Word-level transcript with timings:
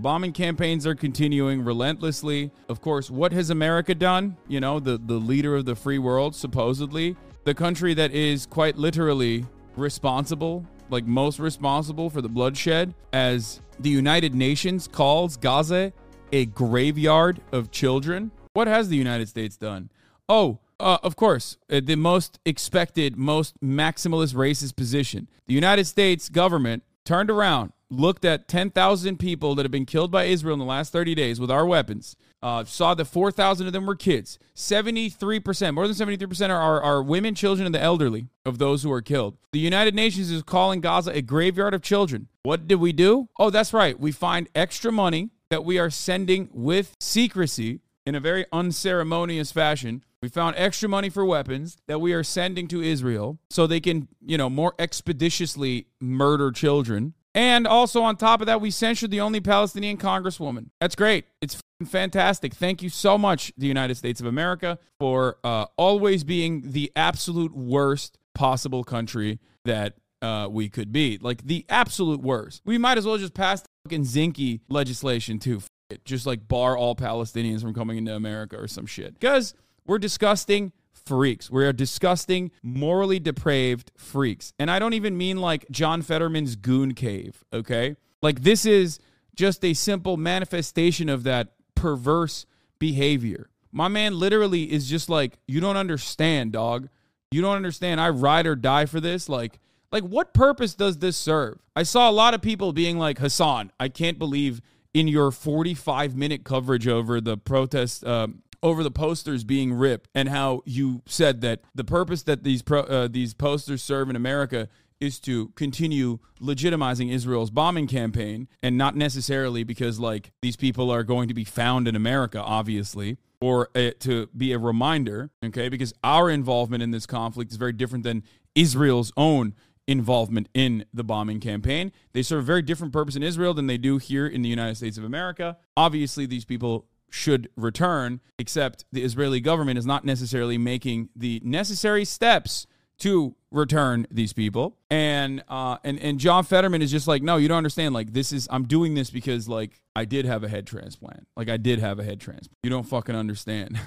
The 0.00 0.04
bombing 0.04 0.32
campaigns 0.32 0.86
are 0.86 0.94
continuing 0.94 1.62
relentlessly. 1.62 2.50
Of 2.70 2.80
course, 2.80 3.10
what 3.10 3.32
has 3.32 3.50
America 3.50 3.94
done? 3.94 4.38
You 4.48 4.58
know, 4.58 4.80
the, 4.80 4.96
the 4.96 5.18
leader 5.18 5.56
of 5.56 5.66
the 5.66 5.76
free 5.76 5.98
world, 5.98 6.34
supposedly. 6.34 7.16
The 7.44 7.52
country 7.52 7.92
that 7.92 8.10
is 8.10 8.46
quite 8.46 8.78
literally 8.78 9.44
responsible, 9.76 10.64
like 10.88 11.04
most 11.04 11.38
responsible 11.38 12.08
for 12.08 12.22
the 12.22 12.30
bloodshed, 12.30 12.94
as 13.12 13.60
the 13.78 13.90
United 13.90 14.34
Nations 14.34 14.88
calls 14.88 15.36
Gaza 15.36 15.92
a 16.32 16.46
graveyard 16.46 17.42
of 17.52 17.70
children. 17.70 18.30
What 18.54 18.68
has 18.68 18.88
the 18.88 18.96
United 18.96 19.28
States 19.28 19.58
done? 19.58 19.90
Oh, 20.30 20.60
uh, 20.80 20.96
of 21.02 21.14
course, 21.14 21.58
uh, 21.70 21.82
the 21.84 21.96
most 21.96 22.38
expected, 22.46 23.18
most 23.18 23.60
maximalist 23.60 24.34
racist 24.34 24.76
position. 24.76 25.28
The 25.46 25.52
United 25.52 25.84
States 25.84 26.30
government 26.30 26.84
turned 27.04 27.30
around, 27.30 27.74
looked 27.90 28.24
at 28.24 28.48
10,000 28.48 29.18
people 29.18 29.54
that 29.54 29.64
have 29.64 29.72
been 29.72 29.86
killed 29.86 30.10
by 30.10 30.24
Israel 30.24 30.54
in 30.54 30.60
the 30.60 30.64
last 30.64 30.92
30 30.92 31.14
days 31.14 31.40
with 31.40 31.50
our 31.50 31.66
weapons, 31.66 32.16
uh, 32.42 32.64
saw 32.64 32.94
that 32.94 33.04
4,000 33.06 33.66
of 33.66 33.72
them 33.72 33.86
were 33.86 33.96
kids. 33.96 34.38
73%, 34.54 35.74
more 35.74 35.86
than 35.88 35.96
73% 35.96 36.50
are, 36.50 36.56
are, 36.56 36.80
are 36.80 37.02
women, 37.02 37.34
children, 37.34 37.66
and 37.66 37.74
the 37.74 37.80
elderly 37.80 38.28
of 38.46 38.58
those 38.58 38.82
who 38.82 38.92
are 38.92 39.02
killed. 39.02 39.36
The 39.52 39.58
United 39.58 39.94
Nations 39.94 40.30
is 40.30 40.42
calling 40.42 40.80
Gaza 40.80 41.10
a 41.10 41.22
graveyard 41.22 41.74
of 41.74 41.82
children. 41.82 42.28
What 42.42 42.66
did 42.68 42.76
we 42.76 42.92
do? 42.92 43.28
Oh, 43.38 43.50
that's 43.50 43.72
right. 43.72 43.98
We 43.98 44.12
find 44.12 44.48
extra 44.54 44.92
money 44.92 45.30
that 45.50 45.64
we 45.64 45.78
are 45.78 45.90
sending 45.90 46.48
with 46.52 46.94
secrecy 47.00 47.80
in 48.06 48.14
a 48.14 48.20
very 48.20 48.46
unceremonious 48.52 49.52
fashion. 49.52 50.04
We 50.22 50.28
found 50.28 50.54
extra 50.56 50.88
money 50.88 51.10
for 51.10 51.24
weapons 51.24 51.76
that 51.86 52.00
we 52.00 52.12
are 52.12 52.22
sending 52.22 52.68
to 52.68 52.82
Israel 52.82 53.38
so 53.50 53.66
they 53.66 53.80
can, 53.80 54.08
you 54.24 54.38
know, 54.38 54.48
more 54.48 54.74
expeditiously 54.78 55.86
murder 56.00 56.50
children. 56.52 57.14
And 57.34 57.66
also 57.66 58.02
on 58.02 58.16
top 58.16 58.40
of 58.40 58.46
that, 58.46 58.60
we 58.60 58.70
censured 58.70 59.10
the 59.10 59.20
only 59.20 59.40
Palestinian 59.40 59.96
congresswoman. 59.98 60.70
That's 60.80 60.96
great. 60.96 61.26
It's 61.40 61.60
fantastic. 61.86 62.54
Thank 62.54 62.82
you 62.82 62.88
so 62.88 63.16
much, 63.16 63.52
the 63.56 63.66
United 63.66 63.96
States 63.96 64.20
of 64.20 64.26
America, 64.26 64.78
for 64.98 65.38
uh, 65.44 65.66
always 65.76 66.24
being 66.24 66.72
the 66.72 66.90
absolute 66.96 67.54
worst 67.54 68.18
possible 68.34 68.82
country 68.82 69.38
that 69.64 69.94
uh, 70.22 70.48
we 70.50 70.68
could 70.68 70.92
be. 70.92 71.18
Like 71.20 71.46
the 71.46 71.64
absolute 71.68 72.20
worst. 72.20 72.62
We 72.64 72.78
might 72.78 72.98
as 72.98 73.06
well 73.06 73.16
just 73.18 73.34
pass 73.34 73.62
the 73.62 73.68
fucking 73.84 74.04
Zinke 74.04 74.60
legislation 74.68 75.38
too. 75.38 75.58
F- 75.58 75.68
it. 75.90 76.04
Just 76.04 76.26
like 76.26 76.46
bar 76.46 76.76
all 76.76 76.94
Palestinians 76.94 77.62
from 77.62 77.74
coming 77.74 77.98
into 77.98 78.14
America 78.14 78.56
or 78.56 78.68
some 78.68 78.86
shit. 78.86 79.14
Because 79.14 79.54
we're 79.86 79.98
disgusting 79.98 80.72
freaks. 81.06 81.50
We're 81.50 81.72
disgusting, 81.72 82.50
morally 82.62 83.18
depraved 83.18 83.92
freaks. 83.96 84.52
And 84.58 84.70
I 84.70 84.78
don't 84.78 84.94
even 84.94 85.16
mean 85.16 85.38
like 85.38 85.66
John 85.70 86.02
Fetterman's 86.02 86.56
goon 86.56 86.94
cave, 86.94 87.44
okay? 87.52 87.96
Like 88.22 88.42
this 88.42 88.66
is 88.66 88.98
just 89.34 89.64
a 89.64 89.74
simple 89.74 90.16
manifestation 90.16 91.08
of 91.08 91.22
that 91.24 91.52
perverse 91.74 92.46
behavior. 92.78 93.50
My 93.72 93.88
man 93.88 94.18
literally 94.18 94.70
is 94.70 94.88
just 94.88 95.08
like, 95.08 95.38
you 95.46 95.60
don't 95.60 95.76
understand, 95.76 96.52
dog. 96.52 96.88
You 97.30 97.40
don't 97.40 97.56
understand. 97.56 98.00
I 98.00 98.08
ride 98.08 98.46
or 98.46 98.56
die 98.56 98.86
for 98.86 99.00
this. 99.00 99.28
Like, 99.28 99.60
like 99.92 100.04
what 100.04 100.34
purpose 100.34 100.74
does 100.74 100.98
this 100.98 101.16
serve? 101.16 101.58
I 101.76 101.84
saw 101.84 102.10
a 102.10 102.12
lot 102.12 102.34
of 102.34 102.42
people 102.42 102.72
being 102.72 102.98
like, 102.98 103.18
Hasan, 103.18 103.70
I 103.78 103.88
can't 103.88 104.18
believe 104.18 104.60
in 104.92 105.08
your 105.08 105.30
45 105.30 106.16
minute 106.16 106.44
coverage 106.44 106.88
over 106.88 107.20
the 107.20 107.36
protest, 107.36 108.04
um, 108.04 108.42
over 108.62 108.82
the 108.82 108.90
posters 108.90 109.44
being 109.44 109.72
ripped, 109.72 110.08
and 110.14 110.28
how 110.28 110.62
you 110.64 111.02
said 111.06 111.40
that 111.40 111.60
the 111.74 111.84
purpose 111.84 112.22
that 112.24 112.44
these 112.44 112.62
pro, 112.62 112.80
uh, 112.80 113.08
these 113.08 113.34
posters 113.34 113.82
serve 113.82 114.10
in 114.10 114.16
America 114.16 114.68
is 115.00 115.18
to 115.18 115.48
continue 115.50 116.18
legitimizing 116.40 117.10
Israel's 117.10 117.50
bombing 117.50 117.86
campaign, 117.86 118.48
and 118.62 118.76
not 118.76 118.94
necessarily 118.94 119.64
because 119.64 119.98
like 119.98 120.32
these 120.42 120.56
people 120.56 120.90
are 120.90 121.02
going 121.02 121.28
to 121.28 121.34
be 121.34 121.44
found 121.44 121.88
in 121.88 121.96
America, 121.96 122.40
obviously 122.42 123.16
or 123.40 123.70
uh, 123.74 123.90
to 124.00 124.28
be 124.36 124.52
a 124.52 124.58
reminder, 124.58 125.30
okay? 125.44 125.68
Because 125.68 125.94
our 126.04 126.30
involvement 126.30 126.82
in 126.82 126.90
this 126.90 127.06
conflict 127.06 127.50
is 127.50 127.56
very 127.56 127.72
different 127.72 128.04
than 128.04 128.22
Israel's 128.54 129.12
own 129.16 129.54
involvement 129.86 130.48
in 130.54 130.84
the 130.92 131.02
bombing 131.02 131.40
campaign. 131.40 131.90
They 132.12 132.22
serve 132.22 132.40
a 132.40 132.46
very 132.46 132.62
different 132.62 132.92
purpose 132.92 133.16
in 133.16 133.22
Israel 133.22 133.54
than 133.54 133.66
they 133.66 133.78
do 133.78 133.98
here 133.98 134.26
in 134.26 134.42
the 134.42 134.48
United 134.48 134.76
States 134.76 134.98
of 134.98 135.04
America. 135.04 135.56
Obviously, 135.76 136.26
these 136.26 136.44
people 136.44 136.86
should 137.10 137.50
return, 137.56 138.20
except 138.38 138.84
the 138.92 139.02
Israeli 139.02 139.40
government 139.40 139.78
is 139.78 139.86
not 139.86 140.04
necessarily 140.04 140.58
making 140.58 141.10
the 141.14 141.40
necessary 141.44 142.04
steps 142.04 142.66
to 143.00 143.34
return 143.50 144.06
these 144.10 144.32
people. 144.32 144.76
And 144.90 145.42
uh 145.48 145.78
and 145.82 145.98
and 145.98 146.20
John 146.20 146.44
Fetterman 146.44 146.82
is 146.82 146.90
just 146.90 147.08
like, 147.08 147.22
no, 147.22 147.36
you 147.36 147.48
don't 147.48 147.58
understand. 147.58 147.94
Like 147.94 148.12
this 148.12 148.32
is 148.32 148.46
I'm 148.50 148.64
doing 148.64 148.94
this 148.94 149.10
because 149.10 149.48
like 149.48 149.80
I 149.96 150.04
did 150.04 150.24
have 150.24 150.44
a 150.44 150.48
head 150.48 150.66
transplant. 150.66 151.26
Like 151.36 151.48
I 151.48 151.56
did 151.56 151.80
have 151.80 151.98
a 151.98 152.04
head 152.04 152.20
transplant. 152.20 152.58
You 152.62 152.70
don't 152.70 152.84
fucking 152.84 153.14
understand. 153.14 153.78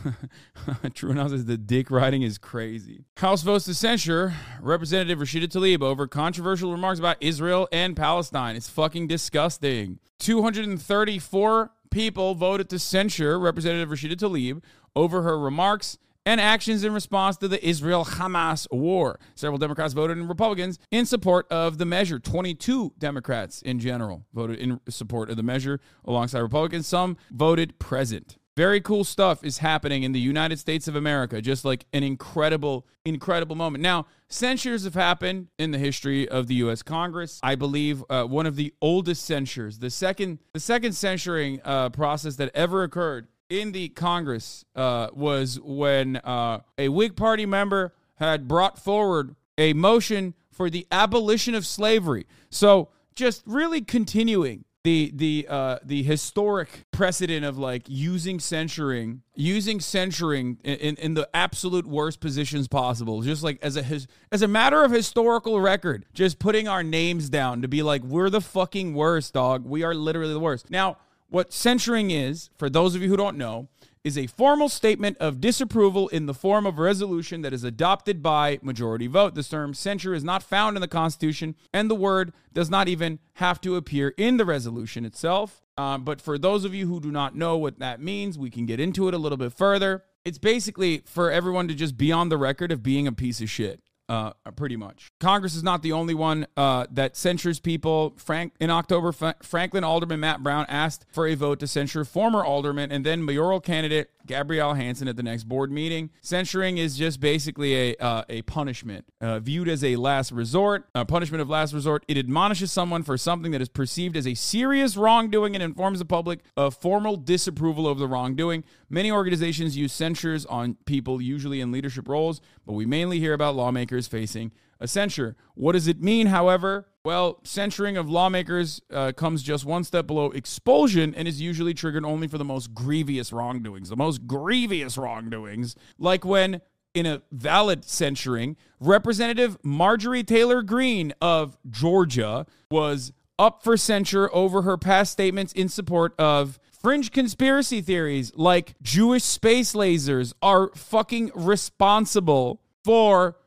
True 0.94 1.12
enough 1.12 1.30
says 1.30 1.46
the 1.46 1.58
dick 1.58 1.90
riding 1.92 2.24
is 2.24 2.38
crazy. 2.38 3.06
House 3.18 3.44
votes 3.44 3.66
to 3.66 3.74
censure 3.74 4.34
Representative 4.60 5.20
Rashida 5.20 5.48
Tlaib 5.48 5.82
over 5.82 6.08
controversial 6.08 6.72
remarks 6.72 7.00
about 7.00 7.18
Israel 7.22 7.70
and 7.72 7.96
Palestine. 7.96 8.56
It's 8.56 8.70
fucking 8.70 9.08
disgusting. 9.08 10.00
234 10.20 11.72
people 11.94 12.34
voted 12.34 12.70
to 12.70 12.80
censure 12.80 13.40
Representative 13.40 13.90
Rashida 13.90 14.16
Tlaib 14.16 14.64
over 14.96 15.22
her 15.22 15.40
remarks 15.40 15.98
and 16.26 16.40
actions 16.42 16.84
in 16.84 16.94
response 16.94 17.38
to 17.38 17.48
the 17.48 17.64
Israel 17.66 18.06
Hamas 18.06 18.68
war. 18.72 19.20
Several 19.36 19.58
Democrats 19.58 19.94
voted 19.94 20.18
and 20.18 20.28
Republicans 20.28 20.80
in 20.90 21.06
support 21.06 21.46
of 21.52 21.78
the 21.78 21.86
measure. 21.86 22.18
22 22.18 22.94
Democrats 22.98 23.62
in 23.62 23.80
general 23.80 24.26
voted 24.34 24.58
in 24.58 24.80
support 24.90 25.30
of 25.30 25.38
the 25.38 25.44
measure 25.44 25.80
alongside 26.06 26.40
Republicans. 26.40 26.88
Some 26.88 27.18
voted 27.32 27.78
present. 27.78 28.38
Very 28.56 28.82
cool 28.82 29.04
stuff 29.04 29.44
is 29.44 29.58
happening 29.58 30.04
in 30.04 30.12
the 30.12 30.20
United 30.20 30.60
States 30.60 30.88
of 30.88 30.96
America. 30.96 31.42
Just 31.42 31.66
like 31.66 31.86
an 31.92 32.04
incredible, 32.04 32.86
incredible 33.04 33.56
moment. 33.56 33.82
Now, 33.82 34.06
censures 34.30 34.84
have 34.84 34.94
happened 34.94 35.48
in 35.58 35.72
the 35.72 35.80
history 35.80 36.30
of 36.30 36.46
the 36.48 36.56
U.S. 36.56 36.84
Congress. 36.84 37.40
I 37.42 37.56
believe 37.56 38.04
uh, 38.10 38.26
one 38.26 38.46
of 38.46 38.56
the 38.56 38.72
oldest 38.80 39.26
censures, 39.26 39.80
the 39.80 39.90
second, 39.90 40.38
the 40.54 40.60
second 40.60 40.94
censuring 40.94 41.62
uh, 41.64 41.90
process 41.90 42.36
that 42.36 42.52
ever 42.54 42.84
occurred 42.84 43.28
in 43.50 43.72
the 43.72 43.90
Congress 43.90 44.66
uh, 44.76 45.08
was 45.14 45.60
when 45.60 46.18
uh, 46.18 46.60
a 46.78 46.90
Whig 46.90 47.16
Party 47.16 47.48
member 47.48 47.94
had 48.16 48.48
brought 48.48 48.78
forward 48.78 49.36
a 49.58 49.74
motion 49.74 50.36
for 50.52 50.70
the 50.70 50.86
abolition 50.92 51.56
of 51.56 51.66
slavery. 51.66 52.28
So 52.52 52.90
just 53.16 53.42
really 53.46 53.82
continuing 53.82 54.66
the 54.84 55.12
the 55.16 55.48
uh, 55.50 55.80
the 55.84 56.04
historic 56.04 56.84
precedent 56.92 57.46
of 57.46 57.58
like 57.58 57.84
using 57.88 58.40
censuring 58.40 59.22
using 59.36 59.80
censuring 59.80 60.58
in, 60.64 60.96
in 60.98 61.14
the 61.14 61.28
absolute 61.34 61.88
worst 61.88 62.20
positions 62.20 62.68
possible. 62.68 63.22
Just 63.22 63.44
like 63.44 63.60
as 63.62 63.78
a 63.78 63.84
his, 63.84 64.08
as 64.32 64.42
a 64.42 64.48
matter 64.48 64.84
of 64.84 64.92
historical 64.92 65.62
record 65.62 66.06
just 66.14 66.38
putting 66.38 66.68
our 66.68 66.84
names 66.84 67.30
down 67.30 67.62
to 67.62 67.68
be 67.68 67.82
like 67.82 68.04
we're 68.04 68.30
the 68.30 68.42
fucking 68.42 68.94
worst 68.94 69.34
dog. 69.34 69.66
We 69.66 69.84
are 69.84 69.96
literally 69.96 70.34
the 70.34 70.40
worst. 70.40 70.70
Now 70.70 70.98
what 71.30 71.52
censuring 71.52 72.12
is, 72.12 72.52
for 72.58 72.70
those 72.70 72.94
of 72.94 73.02
you 73.02 73.10
who 73.10 73.18
don't 73.18 73.38
know, 73.38 73.68
is 74.04 74.18
a 74.18 74.28
formal 74.28 74.68
statement 74.68 75.18
of 75.20 75.40
disapproval 75.40 76.10
in 76.10 76.26
the 76.26 76.34
form 76.34 76.66
of 76.66 76.78
a 76.78 76.82
resolution 76.82 77.42
that 77.42 77.54
is 77.54 77.64
adopted 77.64 78.22
by 78.22 78.60
majority 78.62 79.08
vote. 79.08 79.34
This 79.34 79.50
term 79.50 79.74
censure 79.74 80.14
is 80.14 80.24
not 80.24 80.44
found 80.44 80.76
in 80.76 80.82
the 80.82 80.88
Constitution, 80.88 81.56
and 81.74 81.90
the 81.90 81.96
word 81.96 82.34
does 82.54 82.70
not 82.70 82.88
even 82.88 83.20
have 83.36 83.62
to 83.62 83.76
appear 83.76 84.14
in 84.18 84.38
the 84.38 84.46
resolution 84.46 85.06
itself. 85.06 85.62
Um, 85.78 86.04
but 86.04 86.22
for 86.22 86.38
those 86.38 86.66
of 86.66 86.76
you 86.76 86.88
who 86.88 87.00
do 87.00 87.12
not 87.12 87.36
know 87.36 87.58
what 87.58 87.80
that 87.80 88.02
means, 88.02 88.38
we 88.38 88.50
can 88.50 88.66
get 88.66 88.80
into 88.80 89.08
it 89.08 89.14
a 89.14 89.18
little 89.18 89.38
bit 89.38 89.54
further. 89.54 90.04
It's 90.26 90.38
basically 90.38 91.02
for 91.06 91.32
everyone 91.32 91.68
to 91.70 91.74
just 91.74 91.98
be 91.98 92.12
on 92.12 92.30
the 92.30 92.38
record 92.38 92.72
of 92.72 92.84
being 92.84 93.08
a 93.08 93.12
piece 93.12 93.42
of 93.42 93.50
shit 93.50 93.82
uh, 94.10 94.32
pretty 94.56 94.76
much. 94.76 95.12
Congress 95.20 95.56
is 95.56 95.64
not 95.64 95.82
the 95.82 95.92
only 95.92 96.14
one 96.14 96.46
uh, 96.58 96.86
that 96.92 97.16
censures 97.16 97.60
people. 97.60 98.14
Frank 98.18 98.54
in 98.60 98.70
October, 98.70 99.12
Franklin 99.42 99.84
Alderman 99.84 100.20
Matt 100.20 100.44
Brown 100.44 100.66
asked 100.68 101.06
for 101.12 101.28
a 101.28 101.36
vote 101.36 101.60
to 101.60 101.68
censure 101.68 102.04
former 102.06 102.44
alderman 102.44 102.92
and 102.92 103.06
then 103.06 103.24
mayoral 103.24 103.60
candidate 103.60 104.10
Gabrielle 104.26 104.74
Hanson 104.74 105.08
at 105.08 105.18
the 105.18 105.24
next 105.24 105.44
board 105.46 105.72
meeting. 105.72 106.10
Censuring 106.22 106.78
is 106.78 106.98
just 106.98 107.20
basically 107.20 107.92
a 107.92 107.96
uh, 107.98 108.24
a 108.30 108.42
punishment, 108.44 109.06
uh, 109.22 109.40
viewed 109.40 109.68
as 109.68 109.84
a 109.84 109.96
last 109.96 110.32
resort, 110.32 110.88
a 110.96 111.06
punishment 111.06 111.42
of 111.42 111.50
last 111.50 111.74
resort. 111.74 112.04
It 112.08 112.18
admonishes 112.18 112.72
someone 112.72 113.04
for 113.04 113.18
something 113.18 113.52
that 113.52 113.62
is 113.62 113.70
perceived 113.70 114.16
as 114.16 114.28
a 114.28 114.34
serious 114.34 114.96
wrongdoing 114.98 115.56
and 115.56 115.64
informs 115.64 116.00
the 116.00 116.06
public 116.06 116.40
of 116.56 116.76
formal 116.76 117.16
disapproval 117.16 117.88
of 117.88 118.00
the 118.00 118.08
wrongdoing. 118.08 118.64
Many 118.90 119.12
organizations 119.12 119.76
use 119.76 119.92
censures 119.92 120.46
on 120.46 120.78
people, 120.86 121.22
usually 121.22 121.62
in 121.62 121.72
leadership 121.72 122.08
roles, 122.08 122.42
but 122.66 122.74
we 122.74 122.86
mainly 122.86 123.20
hear 123.20 123.34
about 123.34 123.56
lawmakers 123.56 123.93
facing 124.02 124.52
a 124.80 124.88
censure. 124.88 125.36
What 125.56 125.74
does 125.74 125.88
it 125.88 126.02
mean, 126.02 126.28
however? 126.28 126.88
Well, 127.06 127.40
censuring 127.44 127.98
of 127.98 128.10
lawmakers 128.10 128.82
uh, 128.92 129.12
comes 129.12 129.44
just 129.44 129.66
one 129.66 129.84
step 129.84 130.08
below 130.08 130.32
expulsion 130.32 131.14
and 131.16 131.28
is 131.28 131.42
usually 131.42 131.74
triggered 131.74 132.06
only 132.06 132.28
for 132.28 132.38
the 132.38 132.46
most 132.46 132.74
grievous 132.74 133.34
wrongdoings. 133.34 133.90
The 133.90 133.96
most 133.96 134.26
grievous 134.26 134.98
wrongdoings, 134.98 135.76
like 135.98 136.24
when, 136.24 136.62
in 136.94 137.06
a 137.06 137.22
valid 137.32 137.86
censuring, 137.86 138.56
Representative 138.80 139.58
Marjorie 139.64 140.24
Taylor 140.24 140.62
Greene 140.62 141.14
of 141.22 141.58
Georgia 141.70 142.46
was 142.72 143.12
up 143.40 143.64
for 143.64 143.76
censure 143.78 144.30
over 144.34 144.62
her 144.62 144.78
past 144.78 145.12
statements 145.12 145.54
in 145.54 145.68
support 145.68 146.14
of 146.20 146.60
fringe 146.72 147.12
conspiracy 147.12 147.82
theories 147.82 148.32
like 148.36 148.76
Jewish 148.82 149.24
space 149.24 149.74
lasers 149.74 150.34
are 150.42 150.70
fucking 150.76 151.32
responsible 151.34 152.62
for 152.84 153.38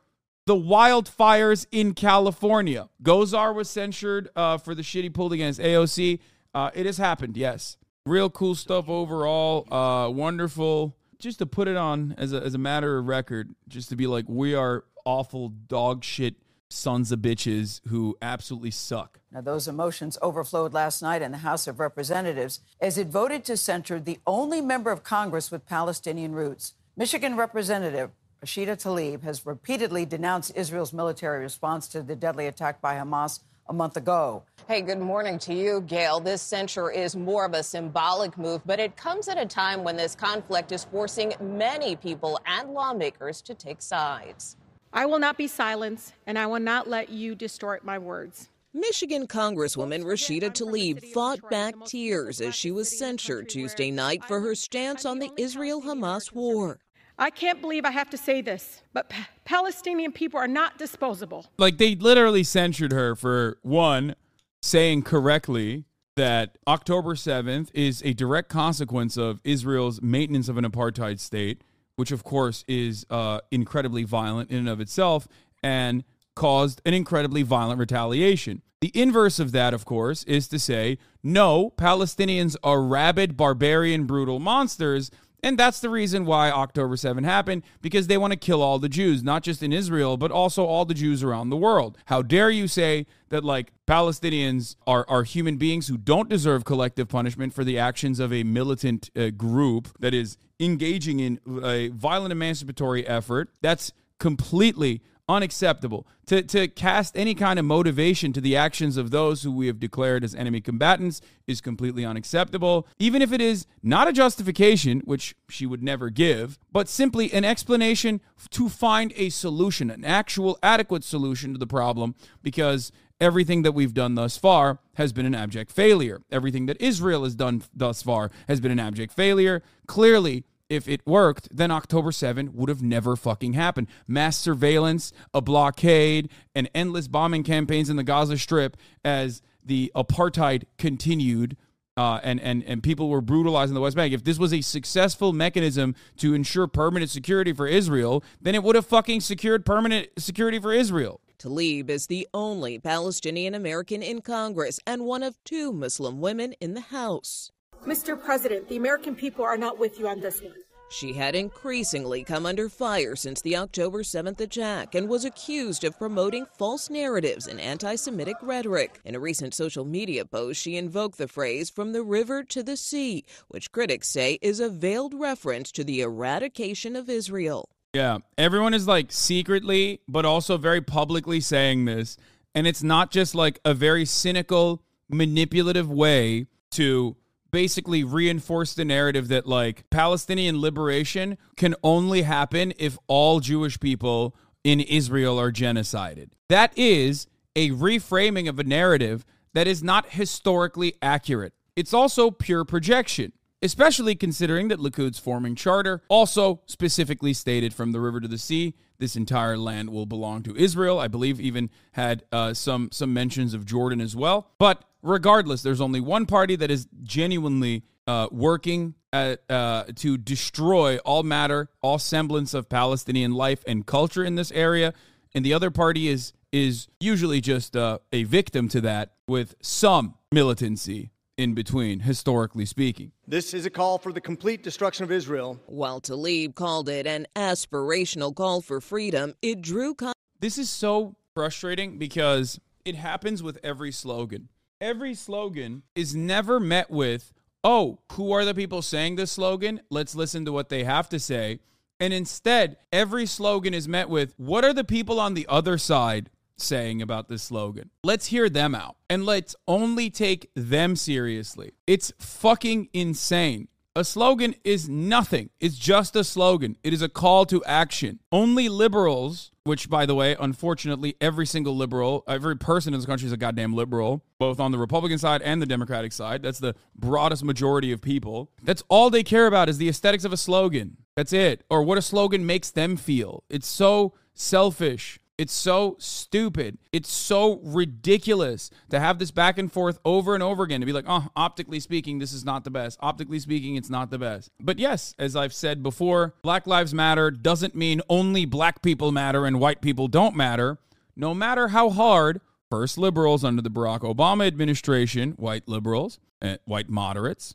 the 0.46 0.54
wildfires 0.54 1.66
in 1.72 1.93
California. 1.93 2.88
Gosar 3.02 3.54
was 3.54 3.69
censured 3.69 4.31
uh, 4.37 4.58
for 4.58 4.75
the 4.75 4.82
shit 4.82 5.02
he 5.02 5.10
pulled 5.10 5.32
against 5.32 5.60
AOC. 5.60 6.20
Uh, 6.54 6.70
it 6.75 6.87
has 6.87 6.98
happened, 6.98 7.37
yes. 7.37 7.76
Real 8.06 8.31
cool 8.31 8.54
stuff 8.54 8.88
overall. 8.88 9.66
Uh, 9.72 10.08
wonderful. 10.08 10.96
Just 11.19 11.40
to 11.40 11.46
put 11.46 11.66
it 11.66 11.76
on 11.76 12.14
as 12.16 12.32
a, 12.32 12.43
as 12.43 12.54
a 12.54 12.58
matter 12.58 12.98
of 12.98 13.06
record, 13.06 13.54
just 13.69 13.88
to 13.88 13.96
be 13.96 14.06
like, 14.06 14.26
we 14.28 14.54
are 14.54 14.84
awful 15.04 15.48
dog 15.48 16.04
shit 16.04 16.37
sons 16.69 17.10
of 17.10 17.20
bitches 17.20 17.81
who 17.88 18.16
absolutely 18.22 18.70
suck. 18.70 19.20
Now, 19.32 19.40
those 19.40 19.66
emotions 19.66 20.19
overflowed 20.22 20.72
last 20.72 21.02
night 21.02 21.22
in 21.22 21.32
the 21.32 21.38
House 21.38 21.66
of 21.66 21.81
Representatives 21.81 22.60
as 22.81 22.98
it 22.98 23.08
voted 23.08 23.44
to 23.44 23.56
censure 23.56 24.00
the 24.00 24.19
only 24.26 24.60
member 24.60 24.90
of 24.90 25.02
Congress 25.02 25.50
with 25.50 25.66
Palestinian 25.66 26.32
roots. 26.32 26.75
Michigan 26.96 27.37
Representative 27.37 28.10
Rashida 28.44 28.76
Tlaib 28.76 29.22
has 29.22 29.46
repeatedly 29.46 30.04
denounced 30.04 30.52
Israel's 30.54 30.92
military 30.92 31.40
response 31.40 31.88
to 31.88 32.02
the 32.02 32.14
deadly 32.14 32.46
attack 32.46 32.82
by 32.82 32.94
Hamas 32.94 33.40
a 33.68 33.72
month 33.72 33.96
ago. 33.96 34.42
Hey, 34.68 34.82
good 34.82 34.98
morning 35.00 35.38
to 35.40 35.54
you, 35.54 35.80
Gail. 35.80 36.20
This 36.20 36.42
censure 36.42 36.90
is 36.90 37.16
more 37.16 37.46
of 37.46 37.54
a 37.54 37.62
symbolic 37.62 38.36
move, 38.36 38.60
but 38.66 38.78
it 38.78 38.96
comes 38.96 39.28
at 39.28 39.38
a 39.38 39.46
time 39.46 39.82
when 39.82 39.96
this 39.96 40.14
conflict 40.14 40.70
is 40.70 40.84
forcing 40.84 41.32
many 41.40 41.96
people 41.96 42.38
and 42.46 42.74
lawmakers 42.74 43.40
to 43.42 43.54
take 43.54 43.80
sides. 43.80 44.56
I 44.92 45.06
will 45.06 45.18
not 45.18 45.38
be 45.38 45.48
silenced, 45.48 46.12
and 46.26 46.38
I 46.38 46.46
will 46.46 46.60
not 46.60 46.88
let 46.88 47.08
you 47.08 47.34
distort 47.34 47.84
my 47.84 47.98
words. 47.98 48.50
Michigan 48.72 49.26
Congresswoman 49.26 50.04
Rashida 50.04 50.50
Tlaib 50.50 51.02
fought 51.12 51.40
back 51.48 51.74
tears 51.86 52.42
as 52.42 52.54
she 52.54 52.70
was 52.70 52.96
censured 52.96 53.48
Tuesday 53.48 53.90
night 53.90 54.22
for 54.24 54.40
her 54.40 54.54
stance 54.54 55.06
on 55.06 55.18
the 55.18 55.30
Israel 55.38 55.80
Hamas 55.80 56.32
war. 56.32 56.78
I 57.18 57.30
can't 57.30 57.60
believe 57.60 57.84
I 57.84 57.90
have 57.90 58.10
to 58.10 58.18
say 58.18 58.42
this, 58.42 58.82
but 58.92 59.08
P- 59.08 59.22
Palestinian 59.44 60.12
people 60.12 60.38
are 60.38 60.48
not 60.48 60.78
disposable. 60.78 61.46
Like, 61.56 61.78
they 61.78 61.94
literally 61.94 62.44
censured 62.44 62.92
her 62.92 63.14
for 63.14 63.58
one, 63.62 64.16
saying 64.60 65.02
correctly 65.02 65.84
that 66.16 66.58
October 66.66 67.14
7th 67.14 67.70
is 67.72 68.02
a 68.04 68.12
direct 68.12 68.48
consequence 68.48 69.16
of 69.16 69.40
Israel's 69.44 70.02
maintenance 70.02 70.48
of 70.48 70.56
an 70.58 70.64
apartheid 70.64 71.20
state 71.20 71.62
which 71.96 72.12
of 72.12 72.22
course 72.22 72.64
is 72.68 73.04
uh, 73.10 73.40
incredibly 73.50 74.04
violent 74.04 74.50
in 74.50 74.58
and 74.58 74.69
of 74.69 74.80
itself 74.80 75.26
and 75.62 76.04
caused 76.34 76.80
an 76.84 76.94
incredibly 76.94 77.42
violent 77.42 77.80
retaliation. 77.80 78.62
The 78.82 78.92
inverse 78.94 79.38
of 79.38 79.52
that, 79.52 79.72
of 79.72 79.86
course, 79.86 80.22
is 80.24 80.48
to 80.48 80.58
say, 80.58 80.98
no, 81.22 81.72
Palestinians 81.78 82.56
are 82.62 82.82
rabid, 82.82 83.36
barbarian, 83.36 84.04
brutal 84.04 84.38
monsters. 84.38 85.10
And 85.46 85.56
that's 85.56 85.78
the 85.78 85.90
reason 85.90 86.26
why 86.26 86.50
October 86.50 86.96
7 86.96 87.22
happened, 87.22 87.62
because 87.81 88.08
they 88.08 88.19
want 88.19 88.32
to 88.32 88.37
kill 88.37 88.60
all 88.60 88.81
the 88.81 88.88
Jews, 88.88 89.22
not 89.22 89.44
just 89.44 89.62
in 89.62 89.72
Israel, 89.72 90.16
but 90.16 90.32
also 90.32 90.64
all 90.64 90.84
the 90.84 90.93
Jews 90.93 91.22
around 91.22 91.50
the 91.50 91.56
world. 91.56 91.96
How 92.06 92.20
dare 92.20 92.50
you 92.50 92.66
say 92.66 93.06
that, 93.28 93.44
like, 93.44 93.70
Palestinians 93.87 94.75
are, 94.88 95.06
are 95.08 95.22
human 95.22 95.56
beings 95.56 95.87
who 95.87 95.98
don't 95.98 96.28
deserve 96.28 96.64
collective 96.64 97.06
punishment 97.06 97.54
for 97.54 97.62
the 97.62 97.78
actions 97.78 98.19
of 98.19 98.32
a 98.32 98.43
militant 98.43 99.08
uh, 99.14 99.31
group 99.31 99.87
that 100.00 100.12
is 100.12 100.37
engaging 100.58 101.20
in 101.20 101.38
a 101.62 101.90
violent 101.90 102.32
emancipatory 102.32 103.06
effort? 103.06 103.48
That's 103.60 103.93
completely 104.19 105.00
unacceptable. 105.28 106.06
To, 106.26 106.43
to 106.43 106.69
cast 106.69 107.17
any 107.17 107.34
kind 107.34 107.58
of 107.58 107.64
motivation 107.64 108.32
to 108.32 108.40
the 108.40 108.56
actions 108.56 108.96
of 108.96 109.11
those 109.11 109.43
who 109.43 109.52
we 109.52 109.67
have 109.69 109.78
declared 109.78 110.25
as 110.25 110.34
enemy 110.34 110.61
combatants 110.61 111.20
is 111.46 111.61
completely 111.61 112.05
unacceptable, 112.05 112.87
even 112.99 113.23
if 113.23 113.32
it 113.32 113.40
is 113.40 113.67
not 113.82 114.08
a 114.08 114.12
justification, 114.12 115.00
which 115.05 115.37
she 115.49 115.67
would 115.67 115.82
never 115.82 116.11
give, 116.11 116.58
but 116.73 116.88
simply 116.88 117.32
an 117.32 117.44
explanation 117.44 118.20
to 118.50 118.69
find 118.69 119.12
a 119.17 119.28
solution, 119.28 119.90
an 119.90 120.05
actual 120.05 120.58
adequate 120.62 121.05
solution 121.05 121.52
to 121.52 121.58
the 121.58 121.67
problem, 121.67 122.14
because 122.43 122.90
everything 123.20 123.62
that 123.62 123.72
we've 123.72 123.94
done 123.94 124.14
thus 124.14 124.37
far 124.37 124.79
has 124.94 125.12
been 125.12 125.26
an 125.26 125.34
abject 125.34 125.70
failure. 125.70 126.22
Everything 126.31 126.67
that 126.67 126.81
Israel 126.81 127.25
has 127.25 127.34
done 127.34 127.62
thus 127.75 128.02
far 128.02 128.31
has 128.49 128.61
been 128.61 128.72
an 128.72 128.81
abject 128.81 129.12
failure. 129.12 129.62
Clearly, 129.87 130.44
if 130.68 130.88
it 130.88 131.06
worked, 131.06 131.48
then 131.56 131.70
October 131.70 132.12
7 132.12 132.52
would 132.54 132.68
have 132.68 132.82
never 132.82 133.16
fucking 133.16 133.52
happened. 133.52 133.88
Mass 134.06 134.36
surveillance, 134.36 135.12
a 135.32 135.40
blockade, 135.40 136.30
and 136.54 136.68
endless 136.74 137.08
bombing 137.08 137.42
campaigns 137.42 137.88
in 137.88 137.96
the 137.96 138.02
Gaza 138.02 138.38
Strip 138.38 138.76
as 139.04 139.42
the 139.64 139.92
apartheid 139.94 140.64
continued. 140.78 141.56
Uh, 141.96 142.20
and, 142.22 142.38
and, 142.40 142.62
and 142.64 142.82
people 142.82 143.08
were 143.08 143.22
brutalized 143.22 143.70
in 143.70 143.74
the 143.74 143.80
West 143.80 143.96
Bank. 143.96 144.12
If 144.12 144.22
this 144.22 144.38
was 144.38 144.52
a 144.52 144.60
successful 144.60 145.32
mechanism 145.32 145.94
to 146.18 146.34
ensure 146.34 146.66
permanent 146.66 147.10
security 147.10 147.54
for 147.54 147.66
Israel, 147.66 148.22
then 148.40 148.54
it 148.54 148.62
would 148.62 148.76
have 148.76 148.84
fucking 148.84 149.22
secured 149.22 149.64
permanent 149.64 150.08
security 150.19 150.58
for 150.58 150.74
Israel. 150.74 151.20
Tlaib 151.38 151.88
is 151.88 152.06
the 152.06 152.28
only 152.34 152.78
Palestinian 152.78 153.54
American 153.54 154.02
in 154.02 154.20
Congress 154.20 154.78
and 154.86 155.04
one 155.04 155.22
of 155.22 155.42
two 155.44 155.72
Muslim 155.72 156.20
women 156.20 156.52
in 156.60 156.74
the 156.74 156.80
House. 156.80 157.50
Mr. 157.84 158.20
President, 158.23 158.69
the 158.69 158.76
American 158.76 159.14
people 159.14 159.44
are 159.44 159.56
not 159.56 159.78
with 159.78 159.99
you 159.99 160.08
on 160.08 160.20
this 160.20 160.40
one. 160.43 160.55
She 160.88 161.12
had 161.12 161.34
increasingly 161.34 162.23
come 162.23 162.46
under 162.46 162.69
fire 162.69 163.17
since 163.17 163.43
the 163.43 163.56
October 163.56 164.02
7th 164.02 164.40
attack 164.40 164.94
and 164.94 165.08
was 165.08 165.25
accused 165.25 165.82
of 165.82 165.99
promoting 165.99 166.46
false 166.56 166.88
narratives 166.88 167.49
and 167.49 167.61
anti 167.61 167.96
Semitic 167.96 168.37
rhetoric. 168.40 169.00
In 169.05 169.17
a 169.17 169.20
recent 169.20 169.52
social 169.52 169.84
media 169.84 170.25
post, 170.25 170.61
she 170.61 170.76
invoked 170.76 171.19
the 171.19 171.26
phrase 171.26 171.70
from 171.70 171.93
the 171.93 172.02
river 172.02 172.44
to 172.44 172.62
the 172.62 172.76
sea, 172.76 173.25
which 173.49 173.73
critics 173.73 174.08
say 174.08 174.38
is 174.40 174.61
a 174.61 174.69
veiled 174.69 175.12
reference 175.14 175.72
to 175.72 175.82
the 175.82 176.02
eradication 176.02 176.94
of 176.94 177.11
Israel. 177.11 177.69
Yeah, 177.93 178.19
everyone 178.38 178.75
is 178.75 178.87
like 178.87 179.11
secretly, 179.11 180.00
but 180.06 180.25
also 180.25 180.56
very 180.56 180.81
publicly 180.81 181.40
saying 181.40 181.87
this. 181.87 182.17
And 182.55 182.67
it's 182.67 182.82
not 182.82 183.11
just 183.11 183.34
like 183.34 183.58
a 183.64 183.75
very 183.75 184.05
cynical, 184.05 184.82
manipulative 185.08 185.90
way 185.90 186.46
to 186.72 187.17
basically 187.50 188.04
reinforce 188.04 188.75
the 188.75 188.84
narrative 188.84 189.28
that 189.28 189.46
like 189.46 189.88
Palestinian 189.90 190.60
liberation 190.60 191.38
can 191.56 191.75
only 191.82 192.22
happen 192.22 192.72
if 192.78 192.98
all 193.06 193.40
Jewish 193.40 193.78
people 193.81 194.37
in 194.64 194.81
Israel 194.81 195.38
are 195.38 195.52
genocided. 195.52 196.31
That 196.48 196.76
is 196.76 197.26
a 197.54 197.70
reframing 197.70 198.48
of 198.48 198.58
a 198.58 198.64
narrative 198.64 199.25
that 199.54 199.66
is 199.66 199.82
not 199.82 200.10
historically 200.10 200.94
accurate. 201.00 201.54
It's 201.75 201.94
also 201.94 202.31
pure 202.31 202.64
projection 202.64 203.32
especially 203.62 204.14
considering 204.14 204.69
that 204.69 204.79
Likud's 204.79 205.19
forming 205.19 205.55
charter 205.55 206.03
also 206.08 206.60
specifically 206.67 207.32
stated 207.32 207.72
from 207.72 207.93
the 207.93 208.00
river 208.00 208.20
to 208.20 208.29
the 208.29 208.38
sea, 208.38 208.74
this 208.98 209.17
entire 209.17 209.58
land 209.58 209.91
will 209.91 210.06
belong 210.06 210.43
to 210.44 210.56
Israel. 210.56 210.98
I 210.98 211.08
believe 211.08 211.41
even 211.41 211.70
had 211.93 212.24
uh, 212.32 212.55
some 212.55 212.88
some 212.93 213.12
mentions 213.12 213.55
of 213.55 213.67
Jordan 213.67 214.00
as 214.00 214.17
well. 214.17 214.50
But 214.58 214.84
regardless, 215.06 215.63
there's 215.63 215.81
only 215.81 216.01
one 216.01 216.27
party 216.27 216.56
that 216.56 216.70
is 216.70 216.86
genuinely 217.03 217.84
uh, 218.06 218.29
working 218.31 218.94
at, 219.13 219.41
uh, 219.48 219.84
to 219.96 220.19
destroy 220.19 220.98
all 220.98 221.22
matter, 221.22 221.69
all 221.82 221.98
semblance 221.98 222.55
of 222.55 222.69
Palestinian 222.69 223.32
life 223.32 223.65
and 223.67 223.86
culture 223.86 224.25
in 224.25 224.34
this 224.34 224.53
area, 224.53 224.93
and 225.34 225.44
the 225.44 225.53
other 225.53 225.70
party 225.70 226.08
is 226.08 226.32
is 226.53 226.89
usually 227.01 227.41
just 227.41 227.77
uh, 227.77 227.98
a 228.13 228.22
victim 228.22 228.69
to 228.69 228.81
that 228.81 229.13
with 229.29 229.55
some 229.60 230.15
militancy 230.32 231.10
in 231.36 231.53
between, 231.53 232.01
historically 232.01 232.65
speaking. 232.65 233.13
This 233.27 233.53
is 233.53 233.67
a 233.67 233.70
call 233.70 233.98
for 233.98 234.13
the 234.13 234.20
complete 234.20 234.63
destruction 234.63 235.05
of 235.05 235.13
Israel. 235.13 235.60
While 235.67 236.01
Tlaib 236.01 236.55
called 236.55 236.89
it 236.89 237.06
an 237.06 237.27
aspirational 237.36 238.34
call 238.34 238.63
for 238.63 238.81
freedom, 238.81 239.34
it 239.43 239.60
drew. 239.60 239.94
Con- 239.94 240.15
this 240.41 240.56
is 240.56 240.70
so 240.70 241.17
frustrating 241.34 241.98
because 241.98 242.58
it 242.86 242.94
happens 242.94 243.43
with 243.43 243.58
every 243.63 243.93
slogan. 243.93 244.48
Every 244.80 245.14
slogan 245.14 245.82
is 245.94 246.14
never 246.14 246.60
met 246.60 246.90
with, 246.90 247.32
oh, 247.64 248.00
who 248.12 248.32
are 248.32 248.44
the 248.44 248.54
people 248.54 248.82
saying 248.82 249.16
this 249.16 249.32
slogan? 249.32 249.80
Let's 249.90 250.14
listen 250.14 250.44
to 250.44 250.52
what 250.52 250.68
they 250.68 250.84
have 250.84 251.08
to 251.10 251.18
say. 251.18 251.60
And 251.98 252.12
instead, 252.12 252.76
every 252.92 253.24
slogan 253.24 253.72
is 253.72 253.88
met 253.88 254.10
with, 254.10 254.34
what 254.36 254.64
are 254.64 254.74
the 254.74 254.84
people 254.84 255.18
on 255.18 255.34
the 255.34 255.46
other 255.48 255.78
side 255.78 256.30
saying 256.58 257.02
about 257.02 257.28
this 257.28 257.44
slogan. 257.44 257.90
Let's 258.02 258.26
hear 258.26 258.48
them 258.48 258.74
out 258.74 258.96
and 259.08 259.24
let's 259.24 259.54
only 259.66 260.10
take 260.10 260.50
them 260.54 260.96
seriously. 260.96 261.72
It's 261.86 262.12
fucking 262.18 262.88
insane. 262.92 263.68
A 263.96 264.05
slogan 264.05 264.55
is 264.62 264.91
nothing. 264.91 265.48
It's 265.58 265.79
just 265.79 266.15
a 266.17 266.22
slogan. 266.22 266.76
It 266.84 266.93
is 266.93 267.00
a 267.00 267.08
call 267.08 267.46
to 267.46 267.65
action. 267.65 268.20
Only 268.31 268.69
liberals, 268.69 269.53
which 269.65 269.88
by 269.88 270.05
the 270.05 270.15
way, 270.15 270.36
unfortunately, 270.38 271.17
every 271.19 271.46
single 271.46 271.74
liberal, 271.74 272.22
every 272.29 272.58
person 272.58 272.93
in 272.93 273.00
this 273.00 273.06
country 273.06 273.24
is 273.24 273.32
a 273.32 273.38
goddamn 273.38 273.72
liberal, 273.72 274.22
both 274.38 274.60
on 274.60 274.70
the 274.70 274.76
Republican 274.76 275.17
side 275.17 275.41
and 275.41 275.62
the 275.62 275.67
Democratic 275.67 276.12
side. 276.12 276.43
That's 276.43 276.58
the 276.58 276.74
broadest 276.94 277.43
majority 277.43 277.91
of 277.91 278.03
people. 278.03 278.50
That's 278.62 278.82
all 278.91 279.08
they 279.08 279.22
care 279.22 279.46
about 279.46 279.70
is 279.70 279.79
the 279.79 279.88
aesthetics 279.88 280.26
of 280.26 280.32
a 280.34 280.36
slogan. 280.36 280.98
That's 281.17 281.32
it. 281.32 281.65
Or 281.70 281.82
what 281.82 281.96
a 281.96 282.03
slogan 282.03 282.44
makes 282.44 282.70
them 282.70 282.98
feel. 282.98 283.44
It's 283.48 283.67
so 283.67 284.12
selfish 284.34 285.19
It's 285.38 285.52
so 285.52 285.96
stupid. 285.98 286.78
It's 286.93 287.10
so 287.10 287.60
ridiculous 287.62 288.70
to 288.88 288.98
have 288.98 289.19
this 289.19 289.31
back 289.31 289.58
and 289.58 289.70
forth 289.70 289.98
over 290.02 290.32
and 290.32 290.43
over 290.43 290.62
again 290.62 290.81
to 290.81 290.86
be 290.86 290.94
like, 290.94 291.05
oh, 291.06 291.28
optically 291.36 291.78
speaking, 291.78 292.19
this 292.19 292.32
is 292.32 292.44
not 292.44 292.64
the 292.64 292.70
best. 292.70 292.98
Optically 293.02 293.38
speaking, 293.38 293.76
it's 293.76 293.90
not 293.90 294.10
the 294.10 294.19
best. 294.19 294.50
But 294.60 294.78
yes, 294.78 295.14
as 295.19 295.36
I've 295.36 295.52
said 295.52 295.82
before, 295.82 296.34
Black 296.40 296.66
Lives 296.66 296.94
Matter 296.94 297.31
doesn't 297.31 297.74
mean 297.74 298.00
only 298.08 298.46
black 298.46 298.81
people 298.81 299.12
matter 299.12 299.44
and 299.44 299.60
white 299.60 299.82
people 299.82 300.08
don't 300.08 300.34
matter. 300.34 300.78
No 301.14 301.34
matter 301.34 301.69
how 301.69 301.90
hard 301.90 302.40
first 302.70 302.96
liberals 302.96 303.44
under 303.44 303.60
the 303.60 303.70
Barack 303.70 304.00
Obama 304.00 304.46
administration, 304.46 305.32
white 305.32 305.69
liberals, 305.69 306.19
uh, 306.40 306.56
white 306.64 306.88
moderates, 306.88 307.55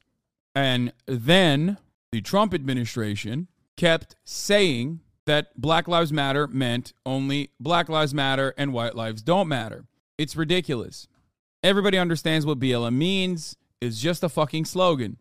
and 0.53 0.93
then 1.07 1.77
the 2.11 2.21
Trump 2.21 2.53
administration 2.53 3.47
kept 3.75 4.15
saying 4.23 4.99
that 5.31 5.59
Black 5.59 5.87
Lives 5.87 6.11
Matter 6.11 6.45
meant 6.45 6.91
only 7.05 7.51
Black 7.57 7.87
Lives 7.87 8.13
Matter 8.13 8.53
and 8.57 8.73
white 8.73 8.95
lives 8.95 9.21
don't 9.21 9.47
matter. 9.47 9.85
It's 10.17 10.35
ridiculous. 10.35 11.07
Everybody 11.63 11.97
understands 11.97 12.45
what 12.45 12.59
BLM 12.59 12.95
means. 12.95 13.55
It's 13.79 14.01
just 14.01 14.23
a 14.23 14.29
fucking 14.29 14.65
slogan. 14.65 15.19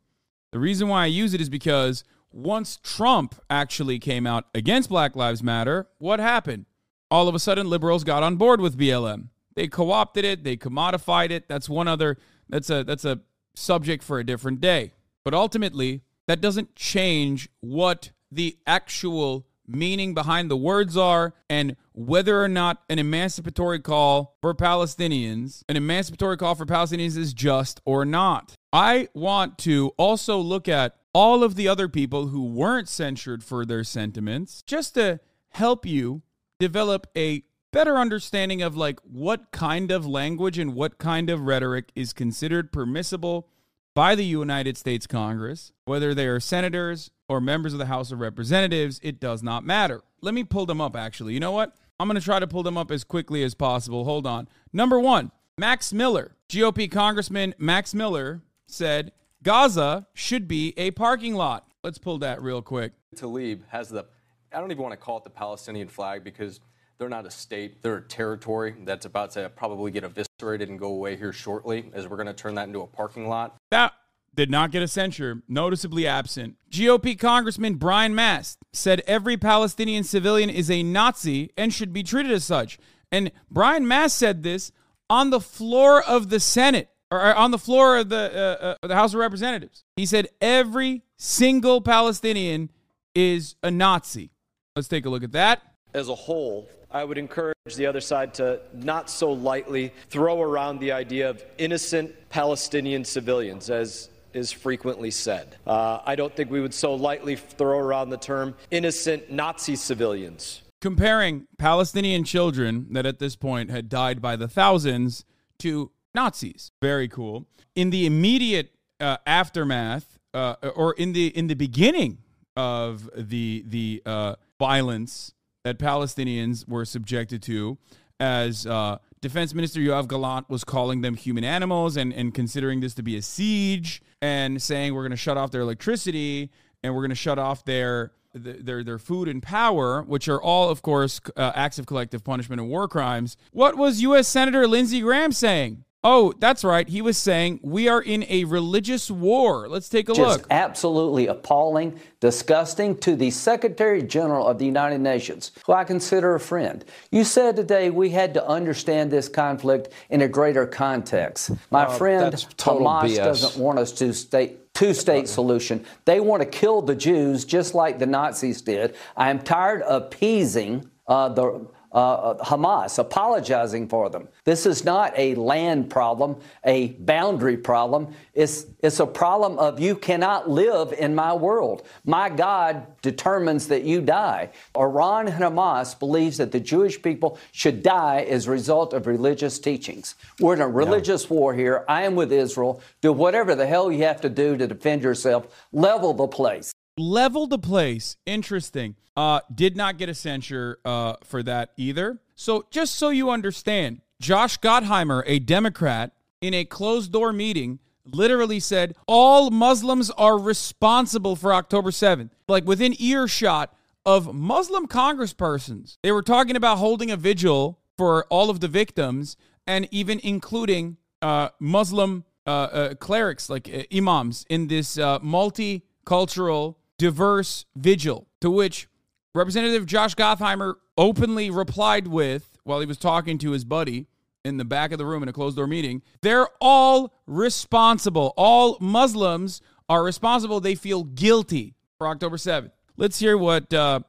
The 0.50 0.58
reason 0.58 0.88
why 0.88 1.04
I 1.04 1.06
use 1.06 1.32
it 1.32 1.40
is 1.40 1.48
because 1.48 2.02
once 2.32 2.80
Trump 2.82 3.36
actually 3.48 4.00
came 4.00 4.26
out 4.26 4.46
against 4.52 4.88
Black 4.88 5.14
Lives 5.14 5.44
Matter, 5.44 5.86
what 5.98 6.18
happened? 6.18 6.66
All 7.08 7.28
of 7.28 7.36
a 7.36 7.38
sudden, 7.38 7.70
liberals 7.70 8.02
got 8.02 8.24
on 8.24 8.34
board 8.34 8.60
with 8.60 8.76
BLM. 8.76 9.28
They 9.54 9.68
co-opted 9.68 10.24
it, 10.24 10.42
they 10.42 10.56
commodified 10.56 11.30
it. 11.30 11.48
That's 11.48 11.68
one 11.68 11.86
other. 11.86 12.18
That's 12.48 12.68
a 12.68 12.82
that's 12.82 13.04
a 13.04 13.20
subject 13.54 14.02
for 14.02 14.18
a 14.18 14.26
different 14.26 14.60
day. 14.60 14.92
But 15.24 15.34
ultimately, 15.34 16.02
that 16.26 16.40
doesn't 16.40 16.74
change 16.74 17.48
what 17.60 18.10
the 18.32 18.58
actual 18.66 19.46
meaning 19.74 20.14
behind 20.14 20.50
the 20.50 20.56
words 20.56 20.96
are 20.96 21.34
and 21.48 21.76
whether 21.92 22.42
or 22.42 22.48
not 22.48 22.82
an 22.88 22.98
emancipatory 22.98 23.80
call 23.80 24.36
for 24.40 24.54
Palestinians, 24.54 25.62
an 25.68 25.76
emancipatory 25.76 26.36
call 26.36 26.54
for 26.54 26.66
Palestinians 26.66 27.16
is 27.16 27.34
just 27.34 27.80
or 27.84 28.04
not. 28.04 28.54
I 28.72 29.08
want 29.14 29.58
to 29.58 29.92
also 29.96 30.38
look 30.38 30.68
at 30.68 30.96
all 31.12 31.42
of 31.42 31.56
the 31.56 31.68
other 31.68 31.88
people 31.88 32.28
who 32.28 32.44
weren't 32.44 32.88
censured 32.88 33.42
for 33.42 33.64
their 33.64 33.84
sentiments 33.84 34.62
just 34.62 34.94
to 34.94 35.20
help 35.50 35.84
you 35.84 36.22
develop 36.58 37.06
a 37.16 37.42
better 37.72 37.96
understanding 37.96 38.62
of 38.62 38.76
like 38.76 38.98
what 39.00 39.50
kind 39.52 39.90
of 39.90 40.06
language 40.06 40.58
and 40.58 40.74
what 40.74 40.98
kind 40.98 41.30
of 41.30 41.42
rhetoric 41.42 41.90
is 41.94 42.12
considered 42.12 42.72
permissible 42.72 43.48
by 43.94 44.14
the 44.14 44.24
United 44.24 44.76
States 44.76 45.06
Congress, 45.06 45.72
whether 45.84 46.14
they 46.14 46.26
are 46.26 46.40
senators 46.40 47.10
or 47.28 47.40
members 47.40 47.72
of 47.72 47.78
the 47.78 47.86
House 47.86 48.12
of 48.12 48.20
Representatives, 48.20 49.00
it 49.02 49.20
does 49.20 49.42
not 49.42 49.64
matter. 49.64 50.02
Let 50.20 50.34
me 50.34 50.44
pull 50.44 50.66
them 50.66 50.80
up 50.80 50.96
actually. 50.96 51.34
You 51.34 51.40
know 51.40 51.52
what? 51.52 51.74
I'm 51.98 52.08
going 52.08 52.18
to 52.18 52.24
try 52.24 52.38
to 52.38 52.46
pull 52.46 52.62
them 52.62 52.78
up 52.78 52.90
as 52.90 53.04
quickly 53.04 53.42
as 53.42 53.54
possible. 53.54 54.04
Hold 54.04 54.26
on. 54.26 54.48
Number 54.72 54.98
1, 54.98 55.30
Max 55.58 55.92
Miller. 55.92 56.36
GOP 56.48 56.90
Congressman 56.90 57.54
Max 57.58 57.94
Miller 57.94 58.42
said 58.66 59.12
Gaza 59.42 60.06
should 60.14 60.48
be 60.48 60.74
a 60.76 60.90
parking 60.92 61.34
lot. 61.34 61.66
Let's 61.84 61.98
pull 61.98 62.18
that 62.18 62.42
real 62.42 62.62
quick. 62.62 62.92
Tlaib 63.16 63.62
has 63.68 63.88
the 63.88 64.06
I 64.52 64.58
don't 64.58 64.70
even 64.72 64.82
want 64.82 64.92
to 64.92 64.96
call 64.96 65.18
it 65.18 65.24
the 65.24 65.30
Palestinian 65.30 65.88
flag 65.88 66.24
because 66.24 66.60
they're 67.00 67.08
not 67.08 67.26
a 67.26 67.30
state. 67.30 67.82
They're 67.82 67.96
a 67.96 68.02
territory 68.02 68.74
that's 68.84 69.06
about 69.06 69.30
to 69.32 69.48
probably 69.48 69.90
get 69.90 70.04
eviscerated 70.04 70.68
and 70.68 70.78
go 70.78 70.88
away 70.88 71.16
here 71.16 71.32
shortly, 71.32 71.90
as 71.94 72.06
we're 72.06 72.18
going 72.18 72.26
to 72.26 72.34
turn 72.34 72.54
that 72.56 72.68
into 72.68 72.82
a 72.82 72.86
parking 72.86 73.26
lot. 73.26 73.56
That 73.70 73.94
did 74.34 74.50
not 74.50 74.70
get 74.70 74.82
a 74.82 74.88
censure, 74.88 75.42
noticeably 75.48 76.06
absent. 76.06 76.56
GOP 76.70 77.18
Congressman 77.18 77.76
Brian 77.76 78.14
Mast 78.14 78.58
said 78.74 79.02
every 79.06 79.38
Palestinian 79.38 80.04
civilian 80.04 80.50
is 80.50 80.70
a 80.70 80.82
Nazi 80.82 81.50
and 81.56 81.72
should 81.72 81.94
be 81.94 82.02
treated 82.02 82.32
as 82.32 82.44
such. 82.44 82.78
And 83.10 83.32
Brian 83.50 83.88
Mast 83.88 84.16
said 84.18 84.42
this 84.42 84.70
on 85.08 85.30
the 85.30 85.40
floor 85.40 86.02
of 86.02 86.28
the 86.28 86.38
Senate 86.38 86.90
or 87.10 87.34
on 87.34 87.50
the 87.50 87.58
floor 87.58 87.96
of 87.96 88.10
the, 88.10 88.30
uh, 88.62 88.64
uh, 88.84 88.86
the 88.86 88.94
House 88.94 89.14
of 89.14 89.20
Representatives. 89.20 89.84
He 89.96 90.04
said 90.04 90.28
every 90.42 91.02
single 91.16 91.80
Palestinian 91.80 92.70
is 93.14 93.56
a 93.62 93.70
Nazi. 93.70 94.32
Let's 94.76 94.86
take 94.86 95.06
a 95.06 95.10
look 95.10 95.24
at 95.24 95.32
that. 95.32 95.62
As 95.92 96.08
a 96.08 96.14
whole, 96.14 96.68
I 96.90 97.04
would 97.04 97.18
encourage 97.18 97.54
the 97.76 97.86
other 97.86 98.00
side 98.00 98.34
to 98.34 98.60
not 98.72 99.10
so 99.10 99.32
lightly 99.32 99.92
throw 100.08 100.40
around 100.40 100.80
the 100.80 100.92
idea 100.92 101.30
of 101.30 101.44
innocent 101.58 102.12
Palestinian 102.30 103.04
civilians, 103.04 103.70
as 103.70 104.08
is 104.32 104.52
frequently 104.52 105.10
said. 105.10 105.56
Uh, 105.66 106.00
I 106.04 106.14
don't 106.14 106.34
think 106.34 106.50
we 106.50 106.60
would 106.60 106.74
so 106.74 106.94
lightly 106.94 107.36
throw 107.36 107.78
around 107.78 108.10
the 108.10 108.16
term 108.16 108.54
innocent 108.70 109.30
Nazi 109.30 109.76
civilians. 109.76 110.62
Comparing 110.80 111.46
Palestinian 111.58 112.24
children 112.24 112.86
that 112.92 113.06
at 113.06 113.18
this 113.18 113.36
point 113.36 113.70
had 113.70 113.88
died 113.88 114.22
by 114.22 114.36
the 114.36 114.48
thousands 114.48 115.24
to 115.58 115.90
Nazis. 116.14 116.72
Very 116.80 117.08
cool. 117.08 117.46
In 117.74 117.90
the 117.90 118.06
immediate 118.06 118.72
uh, 118.98 119.18
aftermath, 119.26 120.18
uh, 120.32 120.54
or 120.74 120.92
in 120.94 121.12
the 121.12 121.26
in 121.36 121.48
the 121.48 121.54
beginning 121.54 122.18
of 122.56 123.10
the 123.16 123.64
the 123.66 124.02
uh, 124.06 124.34
violence 124.58 125.34
that 125.64 125.78
Palestinians 125.78 126.68
were 126.68 126.84
subjected 126.84 127.42
to 127.42 127.78
as 128.18 128.66
uh, 128.66 128.98
Defense 129.20 129.54
Minister 129.54 129.80
Yoav 129.80 130.08
Gallant 130.08 130.48
was 130.48 130.64
calling 130.64 131.00
them 131.00 131.14
human 131.14 131.44
animals 131.44 131.96
and, 131.96 132.12
and 132.12 132.32
considering 132.34 132.80
this 132.80 132.94
to 132.94 133.02
be 133.02 133.16
a 133.16 133.22
siege 133.22 134.02
and 134.22 134.62
saying 134.62 134.94
we're 134.94 135.02
going 135.02 135.10
to 135.10 135.16
shut 135.16 135.36
off 135.36 135.50
their 135.50 135.62
electricity 135.62 136.50
and 136.82 136.94
we're 136.94 137.00
going 137.00 137.10
to 137.10 137.16
shut 137.16 137.38
off 137.38 137.64
their 137.64 138.12
their 138.32 138.84
their 138.84 138.98
food 138.98 139.26
and 139.26 139.42
power, 139.42 140.02
which 140.02 140.28
are 140.28 140.40
all, 140.40 140.68
of 140.68 140.82
course, 140.82 141.20
uh, 141.36 141.52
acts 141.54 141.80
of 141.80 141.86
collective 141.86 142.22
punishment 142.22 142.60
and 142.60 142.70
war 142.70 142.86
crimes. 142.86 143.36
What 143.50 143.76
was 143.76 144.02
U.S. 144.02 144.28
Senator 144.28 144.68
Lindsey 144.68 145.00
Graham 145.00 145.32
saying? 145.32 145.84
Oh, 146.02 146.32
that's 146.38 146.64
right. 146.64 146.88
He 146.88 147.02
was 147.02 147.18
saying 147.18 147.60
we 147.62 147.86
are 147.86 148.00
in 148.00 148.24
a 148.30 148.44
religious 148.44 149.10
war. 149.10 149.68
Let's 149.68 149.88
take 149.90 150.08
a 150.08 150.12
look. 150.12 150.18
Just 150.18 150.38
look. 150.40 150.46
absolutely 150.50 151.26
appalling, 151.26 152.00
disgusting 152.20 152.96
to 152.98 153.14
the 153.16 153.30
Secretary 153.30 154.02
General 154.02 154.46
of 154.46 154.58
the 154.58 154.64
United 154.64 155.02
Nations, 155.02 155.52
who 155.66 155.74
I 155.74 155.84
consider 155.84 156.34
a 156.34 156.40
friend. 156.40 156.86
You 157.10 157.22
said 157.22 157.54
today 157.56 157.90
we 157.90 158.08
had 158.08 158.32
to 158.34 158.46
understand 158.48 159.10
this 159.10 159.28
conflict 159.28 159.90
in 160.08 160.22
a 160.22 160.28
greater 160.28 160.64
context. 160.66 161.50
My 161.70 161.84
Uh, 161.84 161.90
friend, 161.98 162.34
Hamas 162.34 163.02
BS. 163.04 163.16
doesn't 163.16 163.62
want 163.62 163.78
us 163.78 163.92
to 163.92 164.14
stay. 164.14 164.54
Two 164.72 164.94
state 164.94 165.28
solution. 165.28 165.84
They 166.06 166.20
want 166.20 166.40
to 166.42 166.48
kill 166.48 166.80
the 166.80 166.94
Jews 166.94 167.44
just 167.44 167.74
like 167.74 167.98
the 167.98 168.06
Nazis 168.06 168.62
did. 168.62 168.94
I 169.16 169.28
am 169.28 169.40
tired 169.40 169.82
of 169.82 170.04
appeasing 170.04 170.88
uh, 171.08 171.28
the 171.28 171.66
uh, 171.92 172.34
Hamas, 172.44 172.98
apologizing 172.98 173.88
for 173.88 174.08
them. 174.10 174.28
This 174.44 174.66
is 174.66 174.84
not 174.84 175.12
a 175.16 175.34
land 175.34 175.90
problem, 175.90 176.36
a 176.64 176.88
boundary 176.88 177.56
problem. 177.56 178.14
It's, 178.34 178.66
it's 178.80 179.00
a 179.00 179.06
problem 179.06 179.58
of 179.58 179.80
you 179.80 179.96
cannot 179.96 180.48
live 180.48 180.92
in 180.92 181.14
my 181.14 181.34
world. 181.34 181.86
My 182.04 182.28
God 182.28 182.86
determines 183.02 183.68
that 183.68 183.82
you 183.82 184.00
die. 184.00 184.50
Iran 184.76 185.28
and 185.28 185.42
Hamas 185.42 185.98
believes 185.98 186.36
that 186.36 186.52
the 186.52 186.60
Jewish 186.60 187.02
people 187.02 187.38
should 187.52 187.82
die 187.82 188.22
as 188.22 188.46
a 188.46 188.50
result 188.50 188.92
of 188.92 189.06
religious 189.06 189.58
teachings. 189.58 190.14
We're 190.38 190.54
in 190.54 190.60
a 190.60 190.68
religious 190.68 191.28
war 191.28 191.54
here. 191.54 191.84
I 191.88 192.02
am 192.02 192.14
with 192.14 192.32
Israel. 192.32 192.80
Do 193.00 193.12
whatever 193.12 193.54
the 193.54 193.66
hell 193.66 193.90
you 193.90 194.04
have 194.04 194.20
to 194.20 194.28
do 194.28 194.56
to 194.56 194.66
defend 194.66 195.02
yourself. 195.02 195.48
Level 195.72 196.14
the 196.14 196.28
place. 196.28 196.72
Level 197.00 197.46
the 197.46 197.58
place. 197.58 198.16
Interesting. 198.26 198.96
Uh, 199.16 199.40
did 199.54 199.76
not 199.76 199.98
get 199.98 200.08
a 200.08 200.14
censure 200.14 200.78
uh, 200.84 201.14
for 201.24 201.42
that 201.42 201.70
either. 201.76 202.20
So 202.36 202.66
just 202.70 202.94
so 202.94 203.10
you 203.10 203.30
understand, 203.30 204.00
Josh 204.20 204.58
Gottheimer, 204.60 205.22
a 205.26 205.38
Democrat, 205.38 206.12
in 206.40 206.54
a 206.54 206.64
closed 206.64 207.12
door 207.12 207.32
meeting, 207.32 207.80
literally 208.04 208.60
said 208.60 208.96
all 209.06 209.50
Muslims 209.50 210.10
are 210.10 210.38
responsible 210.38 211.36
for 211.36 211.52
October 211.52 211.90
7th. 211.90 212.30
Like 212.48 212.64
within 212.64 212.94
earshot 212.98 213.74
of 214.06 214.34
Muslim 214.34 214.86
congresspersons. 214.86 215.98
They 216.02 216.12
were 216.12 216.22
talking 216.22 216.56
about 216.56 216.78
holding 216.78 217.10
a 217.10 217.16
vigil 217.16 217.80
for 217.96 218.24
all 218.30 218.50
of 218.50 218.60
the 218.60 218.68
victims 218.68 219.36
and 219.66 219.86
even 219.90 220.20
including 220.22 220.96
uh, 221.20 221.50
Muslim 221.58 222.24
uh, 222.46 222.50
uh, 222.50 222.94
clerics, 222.94 223.50
like 223.50 223.68
uh, 223.72 223.82
imams, 223.94 224.46
in 224.48 224.68
this 224.68 224.98
uh, 224.98 225.18
multicultural, 225.20 226.76
diverse 227.00 227.64
vigil. 227.74 228.28
To 228.42 228.50
which 228.50 228.86
Representative 229.34 229.86
Josh 229.86 230.14
Gottheimer 230.14 230.74
openly 230.98 231.50
replied 231.50 232.06
with, 232.06 232.58
while 232.64 232.80
he 232.80 232.86
was 232.86 232.98
talking 232.98 233.38
to 233.38 233.52
his 233.52 233.64
buddy 233.64 234.06
in 234.44 234.58
the 234.58 234.66
back 234.66 234.92
of 234.92 234.98
the 234.98 235.06
room 235.06 235.22
in 235.22 235.28
a 235.28 235.32
closed 235.32 235.56
door 235.56 235.66
meeting, 235.66 236.02
they're 236.20 236.46
all 236.60 237.14
responsible. 237.26 238.34
All 238.36 238.76
Muslims 238.80 239.62
are 239.88 240.04
responsible. 240.04 240.60
They 240.60 240.74
feel 240.74 241.04
guilty 241.04 241.74
for 241.96 242.06
October 242.06 242.36
7th. 242.36 242.70
Let's 242.98 243.18
hear 243.18 243.38
what 243.38 243.72
uh, 243.72 244.00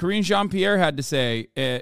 Karine 0.00 0.24
Jean 0.24 0.48
Pierre 0.48 0.76
had 0.76 0.96
to 0.96 1.04
say 1.04 1.46
uh, 1.56 1.78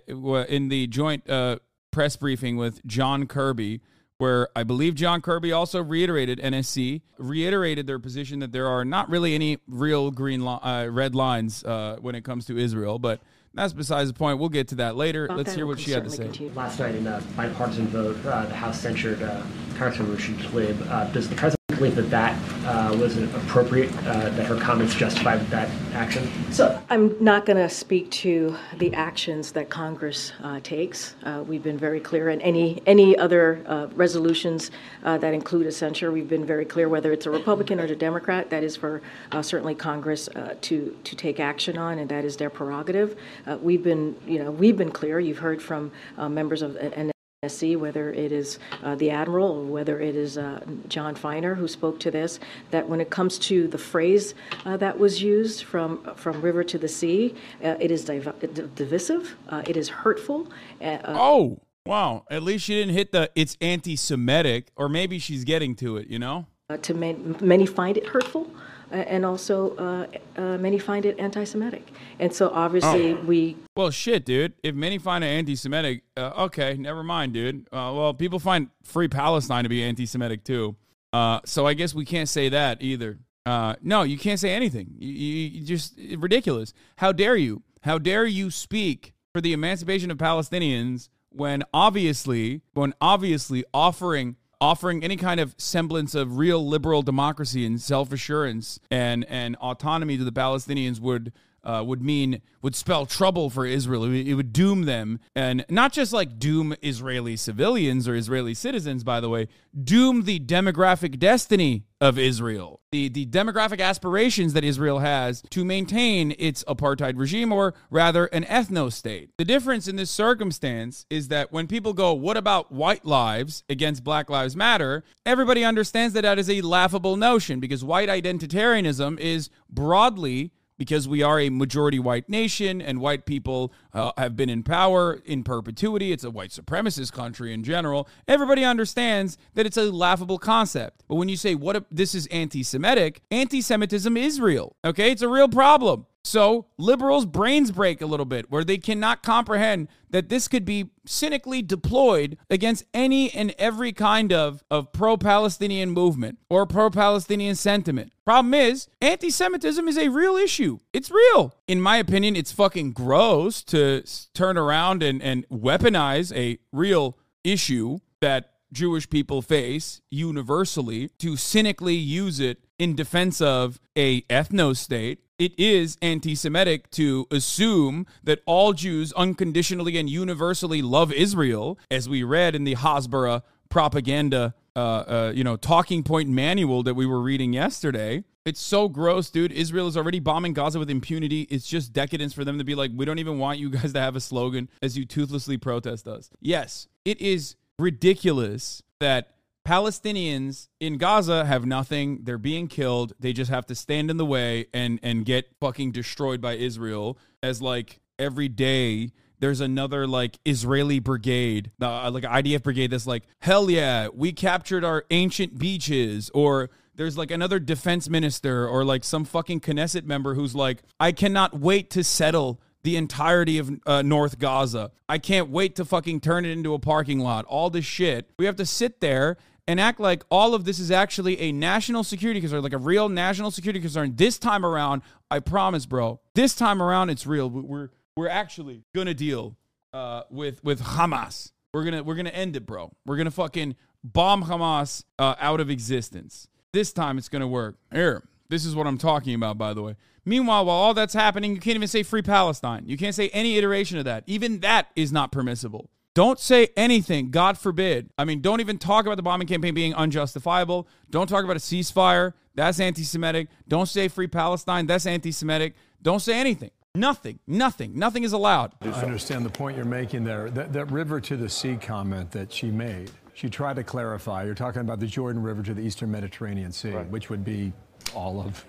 in 0.49 0.69
the 0.69 0.87
joint 0.87 1.29
uh, 1.31 1.61
press 1.91 2.15
briefing 2.17 2.59
with 2.59 2.85
John 2.85 3.27
Kirby, 3.27 3.81
where 4.19 4.49
I 4.57 4.65
believe 4.65 4.97
John 4.97 5.21
Kirby 5.21 5.53
also 5.53 5.83
reiterated 5.83 6.41
NSC 6.41 7.03
reiterated 7.19 7.87
their 7.87 8.01
position 8.01 8.41
that 8.41 8.51
there 8.53 8.67
are 8.67 8.85
not 8.85 9.09
really 9.09 9.35
any 9.35 9.59
real 9.69 10.11
green 10.11 10.45
li- 10.45 10.59
uh, 10.61 10.89
red 10.91 11.15
lines 11.15 11.65
uh, 11.65 11.99
when 12.01 12.15
it 12.17 12.25
comes 12.25 12.45
to 12.47 12.59
Israel, 12.59 12.99
but 12.99 13.21
that's 13.55 13.73
besides 13.73 14.11
the 14.11 14.19
point. 14.19 14.39
We'll 14.39 14.49
get 14.51 14.69
to 14.69 14.75
that 14.77 14.97
later. 14.97 15.29
Let's 15.31 15.55
hear 15.55 15.67
what 15.67 15.81
she 15.81 15.93
had 15.93 16.05
to 16.05 16.11
say. 16.11 16.25
continue. 16.25 16.53
Last 16.53 16.79
night 16.81 16.97
in 16.97 17.07
a 17.07 17.23
bipartisan 17.37 17.87
vote, 17.89 18.17
uh, 18.27 18.45
the 18.47 18.55
House 18.55 18.81
censured 18.81 19.23
uh, 19.23 19.43
Congressman 19.77 20.15
Rashida 20.15 20.43
Tlaib. 20.51 20.91
Uh, 20.91 21.05
does 21.13 21.29
the 21.29 21.35
president 21.37 21.58
believe 21.79 21.97
that 21.97 22.11
that 22.11 22.37
uh, 22.67 22.95
was 22.97 23.17
appropriate, 23.17 23.91
uh, 23.99 24.29
that 24.31 24.47
her 24.47 24.57
comments 24.57 24.95
justified 24.95 25.41
that 25.51 25.71
action? 25.93 26.29
So 26.51 26.81
I'm 26.91 27.17
not 27.23 27.47
going 27.47 27.57
to 27.57 27.69
speak 27.69 28.11
to 28.11 28.57
the 28.79 28.93
actions 28.95 29.53
that 29.53 29.71
Congress 29.71 30.33
uh, 30.43 30.61
takes. 30.63 31.15
Uh, 31.23 31.45
we've 31.47 31.63
been 31.63 31.79
very 31.79 32.01
clear, 32.01 32.29
and 32.29 32.43
any 32.43 32.83
any 32.87 33.17
other 33.17 33.63
uh, 33.67 33.87
resolutions 33.95 34.71
uh, 35.05 35.17
that 35.19 35.33
include 35.33 35.67
a 35.67 35.73
censure, 35.73 36.11
we've 36.11 36.29
been 36.29 36.45
very 36.45 36.65
clear 36.65 36.89
whether 36.89 37.13
it's 37.13 37.27
a 37.27 37.31
Republican 37.31 37.81
or 37.81 37.85
a 37.85 37.97
Democrat. 37.97 38.51
That 38.51 38.63
is 38.63 38.77
for 38.77 39.01
certainly 39.41 39.75
Congress 39.75 40.29
to 40.61 40.97
to 41.05 41.17
take 41.17 41.41
action 41.41 41.79
on, 41.79 41.99
and 41.99 42.09
that 42.11 42.25
is 42.25 42.37
their 42.37 42.51
prerogative. 42.51 43.17
We've 43.61 43.83
been, 43.83 44.17
you 44.27 44.43
know, 44.43 44.51
we've 44.51 44.77
been 44.77 44.91
clear. 44.91 45.21
You've 45.21 45.39
heard 45.39 45.63
from 45.63 45.93
members 46.17 46.63
of 46.63 46.77
and. 46.77 47.13
NSC, 47.45 47.77
whether 47.77 48.11
it 48.13 48.33
is 48.33 48.59
uh, 48.83 48.97
the 48.97 49.11
Admiral 49.11 49.53
or 49.61 49.63
whether 49.63 50.01
it 50.01 50.17
is 50.17 50.37
uh, 50.37 50.59
Jon 50.89 51.15
Finer 51.15 51.55
who 51.55 51.69
spoke 51.69 52.01
to 52.01 52.11
this, 52.11 52.41
that 52.73 52.89
when 52.89 53.01
it 53.01 53.11
comes 53.11 53.39
to 53.39 53.69
the 53.69 53.79
phrase 53.79 54.35
uh, 54.65 54.77
that 54.79 54.99
was 54.99 55.23
used 55.23 55.63
from 55.63 56.03
from 56.17 56.41
river 56.43 56.65
to 56.65 56.79
the 56.79 56.89
sea, 56.89 57.37
uh, 57.63 57.77
it 57.79 57.93
is 57.93 58.05
div- 58.05 58.75
divisive, 58.75 59.37
uh, 59.51 59.63
it 59.69 59.77
is 59.77 59.89
hurtful. 59.89 60.49
uh, 60.83 60.99
Oh, 61.05 61.61
wow. 61.87 62.25
At 62.29 62.43
least 62.43 62.65
she 62.65 62.75
didn't 62.75 62.95
hit 62.95 63.13
the 63.13 63.31
it's 63.37 63.57
anti 63.61 63.95
Semitic, 63.95 64.73
or 64.75 64.89
maybe 64.89 65.21
she's 65.21 65.45
getting 65.45 65.77
to 65.77 65.97
it, 65.97 66.09
you 66.09 66.19
know? 66.19 66.47
uh, 66.71 66.77
to 66.79 66.93
man- 66.93 67.37
many 67.41 67.67
find 67.67 67.97
it 67.97 68.07
hurtful. 68.09 68.51
And 68.91 69.25
also, 69.27 69.77
uh, 69.77 70.07
uh, 70.41 70.59
many 70.59 70.79
find 70.79 71.05
it 71.05 71.19
anti-Semitic, 71.19 71.87
and 72.19 72.33
so 72.33 72.49
obviously 72.51 73.13
Oh. 73.13 73.21
we 73.27 73.57
Well, 73.77 73.91
shit, 73.91 74.25
dude. 74.25 74.55
If 74.63 74.75
many 74.75 74.99
find 74.99 75.23
it 75.23 75.29
anti 75.29 75.55
Semitic, 75.55 76.05
uh, 76.17 76.33
okay, 76.45 76.77
never 76.79 77.03
mind, 77.03 77.33
dude. 77.35 77.67
Uh, 77.73 77.93
well, 77.95 78.15
people 78.15 78.39
find 78.39 78.71
Free 78.83 79.09
Palestine 79.09 79.65
to 79.65 79.69
be 79.69 79.83
anti 79.85 80.07
Semitic 80.07 80.43
too. 80.45 80.77
Uh, 81.13 81.41
so 81.45 81.67
I 81.67 81.75
guess 81.75 81.95
we 81.95 82.05
can't 82.05 82.29
say 82.29 82.49
that 82.49 82.83
either. 82.83 83.19
Uh, 83.47 83.75
no, 83.83 84.03
you 84.03 84.19
can't 84.19 84.39
say 84.41 84.51
anything. 84.53 84.95
You, 84.99 85.09
you, 85.13 85.49
you 85.49 85.67
just 85.67 85.99
ridiculous. 86.19 86.75
How 86.97 87.13
dare 87.13 87.37
you? 87.37 87.63
How 87.83 87.99
dare 87.99 88.27
you 88.27 88.51
speak 88.51 89.15
for 89.33 89.41
the 89.41 89.53
emancipation 89.53 90.11
of 90.11 90.19
Palestinians 90.19 91.09
when 91.31 91.63
obviously, 91.73 92.63
when 92.75 92.93
obviously 93.01 93.65
offering 93.73 94.37
offering 94.61 95.05
any 95.05 95.17
kind 95.17 95.41
of 95.41 95.55
semblance 95.59 96.15
of 96.15 96.39
real 96.39 96.67
liberal 96.67 97.03
democracy 97.03 97.65
and 97.65 97.81
self-assurance 97.81 98.81
and 98.91 99.25
and 99.29 99.57
autonomy 99.57 100.17
to 100.19 100.25
the 100.25 100.33
Palestinians 100.33 101.01
would 101.01 101.33
uh, 101.65 101.83
would 101.85 102.03
mean 102.03 102.41
would 102.63 102.75
spell 102.75 103.07
trouble 103.07 103.51
for 103.51 103.67
Israel. 103.67 104.05
It 104.05 104.35
would 104.35 104.53
doom 104.53 104.85
them, 104.85 105.21
and 105.35 105.65
not 105.69 105.93
just 105.93 106.13
like 106.13 106.39
doom 106.39 106.75
Israeli 106.83 107.37
civilians 107.37 108.09
or 108.09 108.15
Israeli 108.15 108.55
citizens. 108.55 109.05
By 109.05 109.21
the 109.21 109.29
way, 109.29 109.49
doom 109.79 110.23
the 110.23 110.41
demographic 110.41 111.19
destiny 111.19 111.85
of 112.01 112.19
Israel, 112.19 112.78
the 112.91 113.09
the 113.09 113.27
demographic 113.27 113.81
aspirations 113.81 114.53
that 114.55 114.65
Israel 114.65 115.01
has 115.01 115.43
to 115.51 115.65
maintain 115.65 116.35
its 116.39 116.65
apartheid 116.65 117.19
regime, 117.19 117.53
or 117.53 117.75
rather 117.91 118.27
an 118.27 118.45
ethno 118.45 118.93
state. 118.93 119.31
The 119.39 119.45
difference 119.45 119.89
in 119.89 119.97
this 119.97 120.11
circumstance 120.11 121.07
is 121.11 121.29
that 121.29 121.53
when 121.53 121.67
people 121.67 121.93
go, 121.93 122.15
"What 122.15 122.37
about 122.37 122.73
white 122.73 123.05
lives 123.05 123.65
against 123.69 124.05
Black 124.05 124.31
Lives 124.31 124.57
Matter?" 124.57 125.05
Everybody 125.27 125.65
understands 125.65 126.15
that 126.15 126.23
that 126.23 126.39
is 126.39 126.49
a 126.49 126.63
laughable 126.63 127.17
notion 127.17 127.61
because 127.61 127.85
white 127.85 128.09
identitarianism 128.09 129.19
is 129.19 129.51
broadly 129.69 130.53
because 130.79 131.07
we 131.07 131.23
are 131.23 131.39
a 131.41 131.51
majority 131.51 131.99
white 131.99 132.29
nation 132.29 132.81
and 132.81 133.01
white 133.01 133.27
people 133.27 133.73
uh, 133.93 134.13
have 134.17 134.37
been 134.37 134.49
in 134.49 134.63
power 134.63 135.21
in 135.27 135.43
perpetuity. 135.43 136.13
It's 136.13 136.25
a 136.25 136.31
white 136.31 136.51
supremacist 136.51 137.13
country 137.13 137.53
in 137.53 137.65
general. 137.65 138.09
Everybody 138.27 138.65
understands 138.65 139.37
that 139.55 139.67
it's 139.67 139.77
a 139.77 139.91
laughable 139.93 140.39
concept. 140.39 141.05
But 141.09 141.17
when 141.17 141.29
you 141.29 141.37
say 141.37 141.55
what 141.55 141.77
if 141.77 141.85
this 141.91 142.15
is 142.15 142.27
anti-Semitic, 142.29 143.23
anti-Semitism 143.31 144.17
is 144.17 144.41
real. 144.41 144.77
Okay, 144.85 145.11
it's 145.11 145.23
a 145.23 145.29
real 145.29 145.49
problem. 145.49 146.07
So 146.29 146.67
liberals' 146.77 147.25
brains 147.25 147.71
break 147.71 148.03
a 148.03 148.07
little 148.07 148.27
bit 148.27 148.51
where 148.51 148.63
they 148.63 148.77
cannot 148.77 149.23
comprehend 149.23 149.89
that 150.11 150.29
this 150.29 150.47
could 150.47 150.67
be 150.67 150.91
cynically 151.07 151.63
deployed 151.63 152.37
against 152.51 152.85
any 152.93 153.33
and 153.33 153.55
every 153.59 153.95
kind 153.95 154.31
of, 154.31 154.63
of 154.71 154.93
pro-Palestinian 154.93 155.91
movement 155.91 156.39
or 156.51 156.67
pro-Palestinian 156.67 157.55
sentiment. 157.55 158.13
Problem 158.27 158.53
is, 158.53 158.89
anti-Semitism 159.01 159.89
is 159.89 159.97
a 159.97 160.09
real 160.09 160.37
issue. 160.37 160.81
It's 160.93 161.11
real. 161.11 161.55
In 161.67 161.81
my 161.81 161.97
opinion, 161.97 162.37
it's 162.37 162.53
fucking 162.53 162.93
gross 162.93 163.63
to 163.65 164.05
turn 164.35 164.59
around 164.59 165.03
and, 165.03 165.23
and 165.23 165.49
weaponize 165.49 166.31
a 166.37 166.59
real 166.73 167.17
issue 167.43 168.01
that 168.21 168.53
Jewish 168.71 169.09
people 169.09 169.41
face 169.41 170.03
universally 170.11 171.09
to 171.21 171.37
cynically 171.37 171.95
use 171.95 172.39
it 172.39 172.59
in 172.79 172.95
defense 172.95 173.41
of 173.41 173.81
a 173.97 174.21
ethno 174.23 174.77
state. 174.77 175.21
It 175.39 175.53
is 175.57 175.97
anti 176.03 176.35
Semitic 176.35 176.91
to 176.93 177.29
assume 177.31 178.07
that 178.25 178.41
all 178.45 178.73
Jews 178.73 179.13
unconditionally 179.13 179.97
and 179.97 180.11
universally 180.11 180.83
love 180.83 181.13
Israel, 181.13 181.79
as 181.93 182.09
we 182.09 182.25
read 182.25 182.57
in 182.57 182.65
the 182.65 182.75
Hasbara 182.75 183.43
propaganda, 183.69 184.55
uh, 184.75 184.79
uh, 184.79 185.33
you 185.33 185.45
know, 185.45 185.57
talking 185.57 186.03
point 186.03 186.29
manual 186.29 186.83
that 186.83 186.95
we 186.95 187.07
were 187.07 187.21
reading 187.21 187.53
yesterday. 187.53 188.25
It's 188.45 188.61
so 188.61 188.89
gross, 188.89 189.31
dude. 189.31 189.53
Israel 189.53 189.87
is 189.87 189.97
already 189.97 190.19
bombing 190.19 190.55
Gaza 190.55 190.81
with 190.81 190.91
impunity. 190.91 191.43
It's 191.43 191.67
just 191.67 191.93
decadence 191.93 192.33
for 192.33 192.45
them 192.45 192.59
to 192.59 192.65
be 192.65 192.75
like, 192.75 192.91
we 192.95 193.05
don't 193.05 193.19
even 193.21 193.39
want 193.39 193.61
you 193.61 193.71
guys 193.71 193.93
to 193.93 194.01
have 194.01 194.17
a 194.17 194.21
slogan 194.21 194.69
as 194.83 194.99
you 194.99 195.05
toothlessly 195.05 195.59
protest 195.59 196.09
us. 196.09 196.31
Yes, 196.41 196.89
it 197.05 197.21
is 197.21 197.55
ridiculous 197.79 198.83
that 198.99 199.35
Palestinians 199.69 200.69
in 200.81 200.97
Gaza 200.97 201.45
have 201.45 201.67
nothing. 201.67 202.21
They're 202.23 202.39
being 202.39 202.69
killed. 202.69 203.13
They 203.21 203.35
just 203.35 203.51
have 203.51 203.67
to 203.67 203.75
stand 203.75 204.11
in 204.11 204.17
the 204.17 204.25
way 204.25 204.67
and 204.73 204.99
and 205.03 205.27
get 205.27 205.51
fucking 205.61 205.93
destroyed 205.93 206.41
by 206.41 206.55
Israel 206.55 207.19
as 207.43 207.61
like 207.61 208.01
every 208.19 208.49
day 208.49 209.11
there's 209.41 209.61
another 209.61 210.07
like 210.07 210.39
Israeli 210.47 211.01
brigade, 211.01 211.71
uh, 211.83 212.11
like 212.11 212.25
IDF 212.25 212.63
brigade 212.63 212.93
that's 212.93 213.07
like, 213.07 213.25
hell 213.41 213.71
yeah, 213.71 214.09
we 214.09 214.33
captured 214.33 214.85
our 214.85 215.05
ancient 215.11 215.59
beaches, 215.59 216.31
or 216.33 216.71
there's 216.95 217.19
like 217.19 217.31
another 217.31 217.59
defense 217.59 218.09
minister 218.09 218.67
or 218.67 218.87
like 218.87 219.05
some 219.05 219.27
fucking 219.27 219.61
Knesset 219.61 220.05
member 220.05 220.35
who's 220.35 220.55
like, 220.55 220.83
I 220.99 221.13
cannot 221.13 221.61
wait 221.61 221.91
to 221.91 222.03
settle 222.03 222.59
the 222.85 222.97
entirety 222.97 223.59
of 223.59 223.71
uh, 223.85 224.01
North 224.01 224.39
Gaza. 224.39 224.93
I 225.11 225.19
can't 225.19 225.51
wait 225.51 225.77
to 225.77 225.85
fucking 225.85 226.21
turn 226.21 226.47
it 226.47 226.53
into 226.53 226.73
a 226.73 226.79
parking 226.79 227.19
lot. 227.19 227.45
All 227.45 227.69
this 227.69 227.85
shit. 227.85 228.31
We 228.39 228.47
have 228.47 228.57
to 228.57 228.67
sit 228.67 229.01
there 229.01 229.37
and 229.69 229.79
act 229.79 230.01
like 230.01 230.25
all 230.31 230.55
of 230.55 230.65
this 230.65 230.79
is 230.79 230.91
actually 230.91 231.39
a 231.41 231.53
national 231.53 232.03
security 232.03 232.41
concern, 232.41 232.63
like 232.63 232.73
a 232.73 232.79
real 232.79 233.11
national 233.11 233.51
security 233.51 233.81
concern. 233.81 234.15
This 234.17 234.39
time 234.39 234.65
around, 234.65 235.03
I 235.31 235.41
promise, 235.41 235.85
bro. 235.85 236.21
This 236.35 236.55
time 236.55 236.83
around, 236.83 237.11
it's 237.11 237.27
real. 237.27 237.51
We're 237.51 237.91
we're 238.17 238.31
actually 238.31 238.83
gonna 238.95 239.15
deal 239.15 239.57
uh, 239.93 240.23
with 240.31 240.65
with 240.65 240.81
Hamas. 240.81 241.53
We're 241.75 241.85
gonna 241.85 242.03
we're 242.03 242.15
gonna 242.15 242.31
end 242.31 242.57
it, 242.57 242.65
bro. 242.65 242.91
We're 243.05 243.19
gonna 243.19 243.31
fucking 243.31 243.77
bomb 244.03 244.45
Hamas 244.45 245.05
uh, 245.19 245.35
out 245.39 245.61
of 245.61 245.69
existence. 245.69 246.49
This 246.73 246.93
time, 246.93 247.19
it's 247.19 247.29
gonna 247.29 247.47
work. 247.47 247.77
Here, 247.93 248.27
this 248.49 248.65
is 248.65 248.75
what 248.75 248.87
I'm 248.87 248.99
talking 248.99 249.35
about, 249.35 249.59
by 249.59 249.75
the 249.75 249.83
way. 249.83 249.97
Meanwhile, 250.25 250.65
while 250.65 250.77
all 250.77 250.95
that's 250.95 251.15
happening, 251.15 251.55
you 251.55 251.61
can't 251.61 251.77
even 251.77 251.89
say 251.89 252.03
free 252.03 252.23
Palestine. 252.23 252.85
You 252.87 252.97
can't 252.97 253.15
say 253.15 253.29
any 253.31 253.59
iteration 253.59 253.99
of 253.99 254.07
that. 254.07 254.25
Even 254.27 254.61
that 254.61 254.89
is 254.97 255.13
not 255.13 255.31
permissible. 255.31 255.91
Don't 256.19 256.41
say 256.41 256.71
anything, 256.77 257.31
God 257.31 257.57
forbid. 257.57 258.11
I 258.19 258.25
mean, 258.25 258.41
don't 258.41 258.59
even 258.59 258.77
talk 258.77 259.07
about 259.07 259.19
the 259.19 259.23
bombing 259.23 259.47
campaign 259.47 259.73
being 259.73 259.95
unjustifiable. 259.95 260.89
Don't 261.11 261.29
talk 261.29 261.45
about 261.45 261.55
a 261.55 261.61
ceasefire. 261.61 262.33
That's 262.57 262.81
anti 262.81 263.05
Semitic. 263.05 263.47
Don't 263.69 263.87
say 263.87 264.09
free 264.09 264.27
Palestine. 264.27 264.89
That's 264.89 265.07
anti 265.07 265.31
Semitic. 265.31 265.75
Don't 266.03 266.19
say 266.19 266.35
anything. 266.35 266.73
Nothing. 266.97 267.39
Nothing. 267.47 267.97
Nothing 267.97 268.25
is 268.25 268.33
allowed. 268.33 268.73
I 268.83 268.89
understand 268.89 269.47
the 269.47 269.51
point 269.51 269.77
you're 269.77 269.87
making 269.87 270.25
there. 270.25 270.51
That, 270.51 270.73
that 270.73 270.91
river 270.91 271.21
to 271.21 271.37
the 271.37 271.49
sea 271.49 271.77
comment 271.77 272.33
that 272.33 272.53
she 272.53 272.73
made, 272.73 273.13
she 273.35 273.49
tried 273.49 273.77
to 273.77 273.85
clarify. 273.85 274.43
You're 274.43 274.57
talking 274.57 274.81
about 274.81 274.99
the 274.99 275.07
Jordan 275.07 275.41
River 275.41 275.63
to 275.63 275.73
the 275.73 275.83
eastern 275.83 276.11
Mediterranean 276.11 276.73
Sea, 276.73 276.95
which 276.95 277.31
would 277.31 277.45
be 277.45 277.73
all 278.13 278.41
of, 278.41 278.65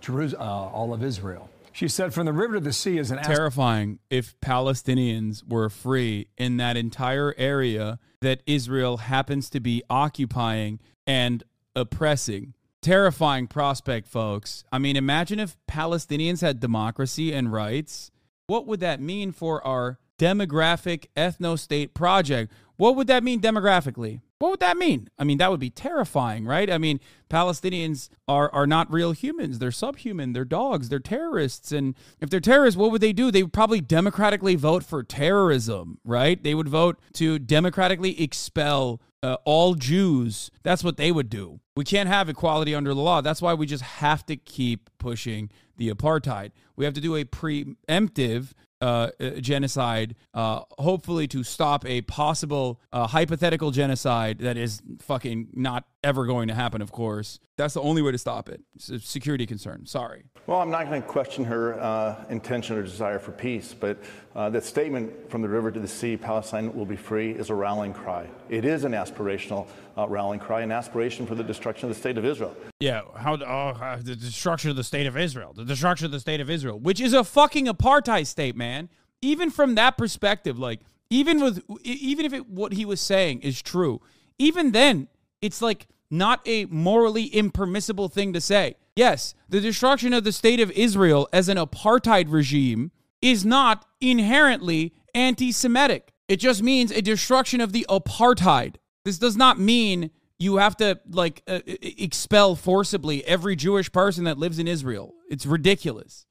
Jerus- 0.00 0.34
uh, 0.34 0.38
all 0.38 0.94
of 0.94 1.02
Israel. 1.02 1.50
She 1.72 1.88
said, 1.88 2.12
from 2.12 2.26
the 2.26 2.32
river 2.32 2.54
to 2.54 2.60
the 2.60 2.72
sea 2.72 2.98
is 2.98 3.10
an 3.10 3.22
terrifying 3.22 3.98
if 4.10 4.38
Palestinians 4.40 5.42
were 5.48 5.68
free 5.70 6.28
in 6.36 6.58
that 6.58 6.76
entire 6.76 7.34
area 7.38 7.98
that 8.20 8.42
Israel 8.46 8.98
happens 8.98 9.48
to 9.50 9.60
be 9.60 9.82
occupying 9.88 10.80
and 11.06 11.42
oppressing. 11.74 12.54
Terrifying 12.82 13.46
prospect, 13.46 14.08
folks. 14.08 14.64
I 14.72 14.78
mean, 14.78 14.96
imagine 14.96 15.40
if 15.40 15.56
Palestinians 15.68 16.40
had 16.40 16.60
democracy 16.60 17.32
and 17.32 17.52
rights. 17.52 18.10
What 18.46 18.66
would 18.66 18.80
that 18.80 19.00
mean 19.00 19.32
for 19.32 19.64
our 19.66 19.98
demographic 20.18 21.06
ethno 21.16 21.58
state 21.58 21.94
project? 21.94 22.52
What 22.82 22.96
would 22.96 23.06
that 23.06 23.22
mean 23.22 23.40
demographically? 23.40 24.22
What 24.40 24.50
would 24.50 24.58
that 24.58 24.76
mean? 24.76 25.08
I 25.16 25.22
mean, 25.22 25.38
that 25.38 25.52
would 25.52 25.60
be 25.60 25.70
terrifying, 25.70 26.46
right? 26.46 26.68
I 26.68 26.78
mean, 26.78 26.98
Palestinians 27.30 28.08
are 28.26 28.52
are 28.52 28.66
not 28.66 28.92
real 28.92 29.12
humans. 29.12 29.60
They're 29.60 29.70
subhuman. 29.70 30.32
They're 30.32 30.44
dogs. 30.44 30.88
They're 30.88 30.98
terrorists. 30.98 31.70
And 31.70 31.94
if 32.20 32.28
they're 32.28 32.40
terrorists, 32.40 32.76
what 32.76 32.90
would 32.90 33.00
they 33.00 33.12
do? 33.12 33.30
They 33.30 33.44
would 33.44 33.52
probably 33.52 33.80
democratically 33.80 34.56
vote 34.56 34.82
for 34.82 35.04
terrorism, 35.04 36.00
right? 36.04 36.42
They 36.42 36.56
would 36.56 36.68
vote 36.68 36.98
to 37.12 37.38
democratically 37.38 38.20
expel 38.20 39.00
uh, 39.22 39.36
all 39.44 39.76
Jews. 39.76 40.50
That's 40.64 40.82
what 40.82 40.96
they 40.96 41.12
would 41.12 41.30
do. 41.30 41.60
We 41.76 41.84
can't 41.84 42.08
have 42.08 42.28
equality 42.28 42.74
under 42.74 42.94
the 42.94 43.00
law. 43.00 43.20
That's 43.20 43.40
why 43.40 43.54
we 43.54 43.64
just 43.64 43.84
have 43.84 44.26
to 44.26 44.34
keep 44.34 44.90
pushing 44.98 45.50
the 45.76 45.88
apartheid. 45.88 46.50
We 46.74 46.84
have 46.84 46.94
to 46.94 47.00
do 47.00 47.14
a 47.14 47.24
preemptive 47.24 48.54
uh, 48.82 49.10
uh, 49.20 49.30
genocide, 49.40 50.16
uh, 50.34 50.62
hopefully 50.78 51.28
to 51.28 51.44
stop 51.44 51.86
a 51.86 52.02
possible 52.02 52.80
uh, 52.92 53.06
hypothetical 53.06 53.70
genocide 53.70 54.40
that 54.40 54.56
is 54.56 54.82
fucking 54.98 55.48
not 55.54 55.84
ever 56.04 56.26
going 56.26 56.48
to 56.48 56.54
happen, 56.54 56.82
of 56.82 56.92
course. 56.92 57.38
That's 57.56 57.74
the 57.74 57.80
only 57.80 58.02
way 58.02 58.12
to 58.12 58.18
stop 58.18 58.48
it. 58.48 58.60
It's 58.74 58.88
a 58.88 58.98
security 58.98 59.46
concern. 59.46 59.86
Sorry. 59.86 60.24
Well, 60.46 60.58
I'm 60.58 60.70
not 60.70 60.88
going 60.88 61.00
to 61.00 61.06
question 61.06 61.44
her 61.44 61.80
uh, 61.80 62.24
intention 62.28 62.76
or 62.76 62.82
desire 62.82 63.18
for 63.20 63.30
peace, 63.30 63.74
but 63.78 63.98
uh, 64.34 64.50
that 64.50 64.64
statement 64.64 65.30
from 65.30 65.42
the 65.42 65.48
river 65.48 65.70
to 65.70 65.78
the 65.78 65.86
sea, 65.86 66.16
Palestine 66.16 66.74
will 66.74 66.86
be 66.86 66.96
free, 66.96 67.30
is 67.30 67.50
a 67.50 67.54
rallying 67.54 67.92
cry. 67.92 68.26
It 68.48 68.64
is 68.64 68.84
an 68.84 68.92
aspirational 68.92 69.68
uh, 69.96 70.08
rallying 70.08 70.40
cry, 70.40 70.62
an 70.62 70.72
aspiration 70.72 71.26
for 71.26 71.36
the 71.36 71.44
destruction 71.44 71.88
of 71.88 71.94
the 71.94 72.00
state 72.00 72.18
of 72.18 72.24
Israel. 72.24 72.56
Yeah, 72.80 73.02
how 73.16 73.34
uh, 73.34 73.98
the 74.02 74.16
destruction 74.16 74.70
of 74.70 74.76
the 74.76 74.84
state 74.84 75.06
of 75.06 75.16
Israel, 75.16 75.52
the 75.52 75.64
destruction 75.64 76.06
of 76.06 76.12
the 76.12 76.20
state 76.20 76.40
of 76.40 76.50
Israel, 76.50 76.80
which 76.80 77.00
is 77.00 77.12
a 77.12 77.22
fucking 77.22 77.66
apartheid 77.66 78.26
state, 78.26 78.56
man. 78.56 78.88
Even 79.24 79.50
from 79.50 79.76
that 79.76 79.96
perspective, 79.96 80.58
like 80.58 80.80
even 81.08 81.40
with 81.40 81.62
even 81.84 82.26
if 82.26 82.32
it, 82.32 82.48
what 82.48 82.72
he 82.72 82.84
was 82.84 83.00
saying 83.00 83.42
is 83.42 83.62
true, 83.62 84.00
even 84.38 84.72
then, 84.72 85.06
it's 85.42 85.60
like 85.60 85.88
not 86.10 86.40
a 86.46 86.66
morally 86.66 87.24
impermissible 87.26 88.08
thing 88.08 88.32
to 88.32 88.40
say. 88.40 88.76
Yes, 88.94 89.34
the 89.48 89.60
destruction 89.60 90.12
of 90.12 90.24
the 90.24 90.32
state 90.32 90.60
of 90.60 90.70
Israel 90.72 91.28
as 91.32 91.48
an 91.48 91.56
apartheid 91.56 92.30
regime 92.30 92.92
is 93.20 93.44
not 93.44 93.86
inherently 94.00 94.92
anti 95.14 95.52
Semitic. 95.52 96.12
It 96.28 96.36
just 96.36 96.62
means 96.62 96.90
a 96.90 97.02
destruction 97.02 97.60
of 97.60 97.72
the 97.72 97.86
apartheid. 97.88 98.76
This 99.04 99.18
does 99.18 99.36
not 99.36 99.58
mean 99.58 100.10
you 100.38 100.56
have 100.56 100.76
to 100.78 101.00
like 101.10 101.42
uh, 101.46 101.60
expel 101.66 102.56
forcibly 102.56 103.24
every 103.24 103.56
Jewish 103.56 103.90
person 103.92 104.24
that 104.24 104.38
lives 104.38 104.58
in 104.58 104.68
Israel. 104.68 105.14
It's 105.28 105.46
ridiculous. 105.46 106.26